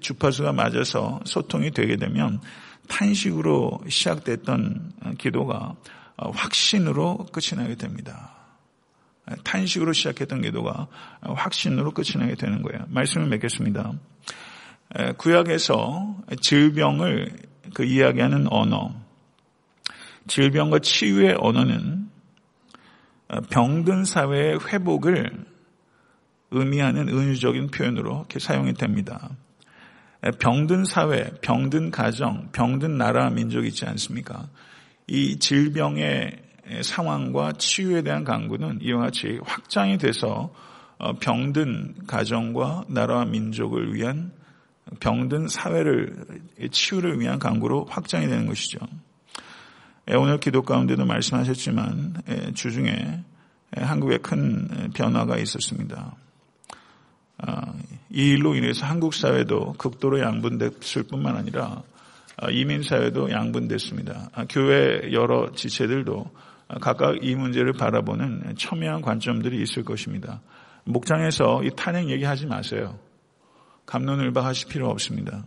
주파수가 0.00 0.52
맞아서 0.52 1.20
소통이 1.24 1.72
되게 1.72 1.96
되면 1.96 2.40
탄식으로 2.88 3.80
시작됐던 3.88 4.92
기도가 5.18 5.74
확신으로 6.16 7.26
끝이 7.32 7.58
나게 7.60 7.74
됩니다. 7.74 8.41
탄식으로 9.44 9.92
시작했던 9.92 10.42
기도가 10.42 10.88
확신으로 11.20 11.92
끝이 11.92 12.18
나게 12.18 12.34
되는 12.34 12.62
거예요. 12.62 12.84
말씀을 12.88 13.28
맺겠습니다. 13.28 13.92
구약에서 15.16 16.16
질병을 16.40 17.36
그 17.74 17.84
이야기하는 17.84 18.46
언어, 18.50 18.94
질병과 20.26 20.80
치유의 20.80 21.36
언어는 21.38 22.10
병든 23.50 24.04
사회의 24.04 24.58
회복을 24.58 25.30
의미하는 26.50 27.08
은유적인 27.08 27.68
표현으로 27.68 28.18
이렇게 28.18 28.38
사용이 28.38 28.74
됩니다. 28.74 29.30
병든 30.38 30.84
사회, 30.84 31.30
병든 31.40 31.90
가정, 31.90 32.50
병든 32.52 32.98
나라 32.98 33.30
민족이 33.30 33.68
있지 33.68 33.86
않습니까? 33.86 34.48
이 35.06 35.38
질병의 35.38 36.42
상황과 36.82 37.52
치유에 37.52 38.02
대한 38.02 38.24
강구는 38.24 38.78
이와 38.82 39.00
같이 39.02 39.38
확장이 39.44 39.98
돼서 39.98 40.52
어, 40.98 41.14
병든 41.14 42.06
가정과 42.06 42.84
나라와 42.88 43.24
민족을 43.24 43.94
위한 43.94 44.32
병든 45.00 45.48
사회를 45.48 46.16
치유를 46.70 47.20
위한 47.20 47.38
강구로 47.38 47.86
확장이 47.88 48.26
되는 48.26 48.46
것이죠. 48.46 48.78
오늘 50.08 50.38
기도 50.38 50.62
가운데도 50.62 51.04
말씀하셨지만 51.06 52.14
주중에 52.54 53.22
한국에 53.76 54.18
큰 54.18 54.90
변화가 54.92 55.38
있었습니다. 55.38 56.16
아, 57.38 57.72
이 58.10 58.30
일로 58.30 58.54
인해서 58.54 58.86
한국 58.86 59.14
사회도 59.14 59.74
극도로 59.78 60.20
양분됐을 60.20 61.04
뿐만 61.04 61.36
아니라 61.36 61.82
아, 62.36 62.50
이민 62.50 62.82
사회도 62.82 63.30
양분됐습니다. 63.30 64.30
아, 64.32 64.44
교회 64.48 65.12
여러 65.12 65.50
지체들도 65.52 66.30
각각 66.80 67.24
이 67.24 67.34
문제를 67.34 67.72
바라보는 67.72 68.54
첨예한 68.56 69.02
관점들이 69.02 69.60
있을 69.62 69.84
것입니다. 69.84 70.40
목장에서 70.84 71.62
이 71.64 71.70
탄핵 71.76 72.08
얘기하지 72.08 72.46
마세요. 72.46 72.98
감론을박 73.86 74.44
하실 74.44 74.68
필요 74.68 74.88
없습니다. 74.90 75.44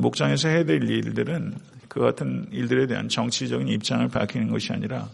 목장에서 0.00 0.48
해야 0.48 0.64
될 0.64 0.82
일들은 0.82 1.54
그 1.88 2.00
같은 2.00 2.48
일들에 2.50 2.86
대한 2.86 3.08
정치적인 3.08 3.68
입장을 3.68 4.06
밝히는 4.08 4.50
것이 4.50 4.72
아니라 4.72 5.08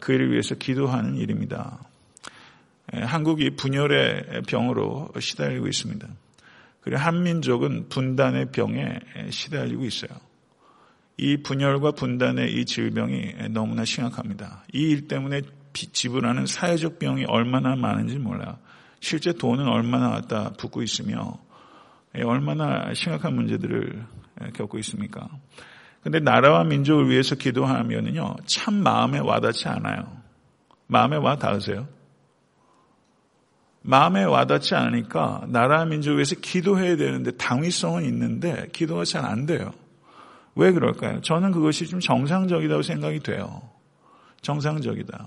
그 0.00 0.12
일을 0.12 0.30
위해서 0.30 0.54
기도하는 0.54 1.16
일입니다. 1.16 1.78
한국이 2.92 3.50
분열의 3.56 4.42
병으로 4.46 5.10
시달리고 5.18 5.66
있습니다. 5.66 6.06
그리고 6.82 7.00
한민족은 7.00 7.88
분단의 7.88 8.52
병에 8.52 8.98
시달리고 9.30 9.84
있어요. 9.84 10.10
이 11.22 11.36
분열과 11.36 11.92
분단의 11.92 12.52
이 12.52 12.64
질병이 12.64 13.34
너무나 13.50 13.84
심각합니다. 13.84 14.64
이 14.72 14.90
일 14.90 15.06
때문에 15.08 15.42
지불하는 15.72 16.46
사회적 16.46 16.98
비용이 16.98 17.24
얼마나 17.26 17.76
많은지 17.76 18.18
몰라요. 18.18 18.58
실제 19.00 19.32
돈은 19.32 19.68
얼마나 19.68 20.10
갖다 20.10 20.52
붓고 20.58 20.82
있으며 20.82 21.38
얼마나 22.14 22.92
심각한 22.92 23.34
문제들을 23.36 24.04
겪고 24.54 24.78
있습니까? 24.80 25.28
근데 26.02 26.18
나라와 26.18 26.64
민족을 26.64 27.08
위해서 27.08 27.36
기도하면은요, 27.36 28.36
참 28.46 28.74
마음에 28.82 29.20
와닿지 29.20 29.68
않아요. 29.68 30.20
마음에 30.88 31.16
와 31.16 31.36
닿으세요? 31.36 31.86
마음에 33.82 34.24
와닿지 34.24 34.74
않으니까 34.74 35.46
나라 35.48 35.84
민족을 35.84 36.16
위해서 36.18 36.34
기도해야 36.34 36.96
되는데 36.96 37.30
당위성은 37.32 38.04
있는데 38.06 38.66
기도가 38.72 39.04
잘 39.04 39.24
안 39.24 39.46
돼요. 39.46 39.72
왜 40.54 40.72
그럴까요? 40.72 41.20
저는 41.22 41.52
그것이 41.52 41.86
좀 41.86 42.00
정상적이라고 42.00 42.82
생각이 42.82 43.20
돼요. 43.20 43.62
정상적이다. 44.42 45.26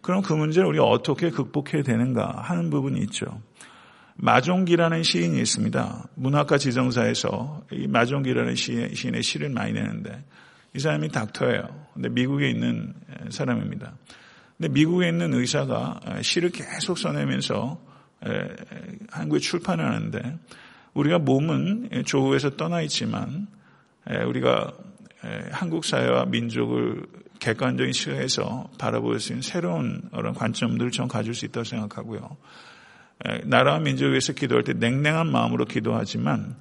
그럼 0.00 0.22
그 0.22 0.32
문제를 0.32 0.68
우리가 0.68 0.84
어떻게 0.84 1.30
극복해야 1.30 1.82
되는가 1.82 2.40
하는 2.42 2.70
부분이 2.70 3.00
있죠. 3.02 3.40
마종기라는 4.14 5.02
시인이 5.02 5.40
있습니다. 5.40 6.08
문학과 6.14 6.58
지정사에서 6.58 7.62
이 7.72 7.86
마종기라는 7.86 8.54
시인의 8.54 9.22
시를 9.22 9.50
많이 9.50 9.72
내는데 9.72 10.24
이 10.74 10.78
사람이 10.78 11.10
닥터예요. 11.10 11.62
근데 11.94 12.08
미국에 12.08 12.48
있는 12.50 12.94
사람입니다. 13.30 13.92
근데 14.56 14.72
미국에 14.72 15.08
있는 15.08 15.34
의사가 15.34 16.00
시를 16.22 16.50
계속 16.50 16.98
써내면서 16.98 17.80
한국에 19.10 19.40
출판을 19.40 19.84
하는데 19.84 20.38
우리가 20.94 21.18
몸은 21.18 22.04
조국에서 22.04 22.50
떠나 22.50 22.80
있지만 22.82 23.48
우리가 24.06 24.72
한국 25.50 25.84
사회와 25.84 26.26
민족을 26.26 27.06
객관적인 27.38 27.92
시각에서 27.92 28.70
바라볼 28.78 29.18
수 29.20 29.32
있는 29.32 29.42
새로운 29.42 30.02
그런 30.14 30.32
관점들을 30.34 30.90
전 30.90 31.08
가질 31.08 31.34
수 31.34 31.44
있다고 31.44 31.64
생각하고요. 31.64 32.36
나라와 33.44 33.78
민족을 33.78 34.12
위해서 34.12 34.32
기도할 34.32 34.64
때 34.64 34.72
냉랭한 34.72 35.30
마음으로 35.30 35.64
기도하지만 35.64 36.56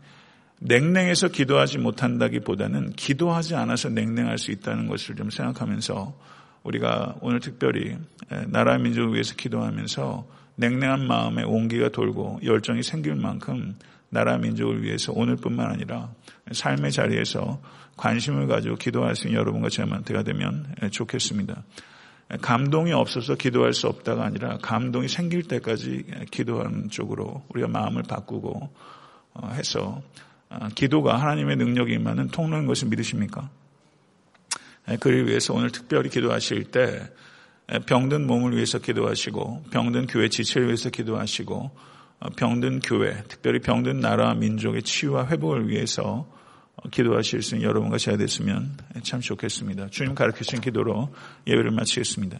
냉랭해서 0.60 1.30
기도하지 1.30 1.80
못한다기보다는 1.80 2.94
기도하지 2.94 3.56
않아서 3.56 3.90
냉랭할 3.90 4.38
수 4.38 4.52
있다는 4.52 4.88
것을 4.88 5.16
좀 5.16 5.32
생각하면서 5.32 6.20
우리가 6.64 7.16
오늘 7.22 7.40
특별히 7.40 7.98
나라 8.48 8.78
민족을 8.78 9.14
위해서 9.14 9.36
기도하면서 9.36 10.28
냉랭한 10.56 11.08
마음에 11.08 11.44
온기가 11.44 11.90
돌고 11.90 12.42
열정이 12.44 12.84
생길 12.84 13.16
만큼 13.16 13.76
나라 14.12 14.38
민족을 14.38 14.84
위해서 14.84 15.14
오늘뿐만 15.14 15.72
아니라 15.72 16.12
삶의 16.52 16.92
자리에서 16.92 17.62
관심을 17.98 18.48
가지고 18.48 18.76
기도할 18.76 19.16
수 19.16 19.28
있는 19.28 19.40
여러분과 19.40 19.70
저한테가 19.70 20.24
되면 20.24 20.76
좋겠습니다. 20.92 21.64
감동이 22.42 22.94
없어서 22.94 23.36
기도할 23.36 23.74
수 23.74 23.88
없다가 23.88 24.26
아니라 24.26 24.58
감동이 24.62 25.08
생길 25.08 25.44
때까지 25.44 26.06
기도하는 26.30 26.90
쪽으로 26.90 27.44
우리가 27.50 27.68
마음을 27.68 28.04
바꾸고 28.04 28.70
어, 29.34 29.48
해서 29.54 30.02
어, 30.50 30.68
기도가 30.76 31.20
하나님의 31.20 31.56
능력이 31.58 31.94
임하는 31.94 32.28
통로인 32.28 32.68
것을 32.68 32.90
믿으십니까? 32.90 33.50
그를 35.00 35.28
위해서 35.28 35.54
오늘 35.54 35.72
특별히 35.72 36.10
기도하실 36.10 36.66
때 36.66 37.10
병든 37.86 38.28
몸을 38.28 38.56
위해서 38.56 38.80
기도하시고 38.80 39.66
병든 39.72 40.08
교회 40.08 40.28
지체를 40.28 40.68
위해서 40.68 40.90
기도하시고 40.90 41.56
어, 41.56 41.72
병든 42.30 42.80
교회, 42.82 43.24
특별히 43.28 43.60
병든 43.60 44.00
나라 44.00 44.34
민족의 44.34 44.84
치유와 44.84 45.28
회복을 45.28 45.70
위해서 45.70 46.28
어, 46.76 46.90
기도하실 46.90 47.42
수 47.42 47.56
있는 47.56 47.68
여러분과 47.68 47.98
제가 47.98 48.18
됐으면 48.18 48.78
참 49.04 49.22
좋겠습니다. 49.22 49.90
주님 49.90 50.16
가르치신 50.16 50.62
기도로 50.62 51.10
예배를 51.48 51.72
마치겠습니다. 51.72 52.40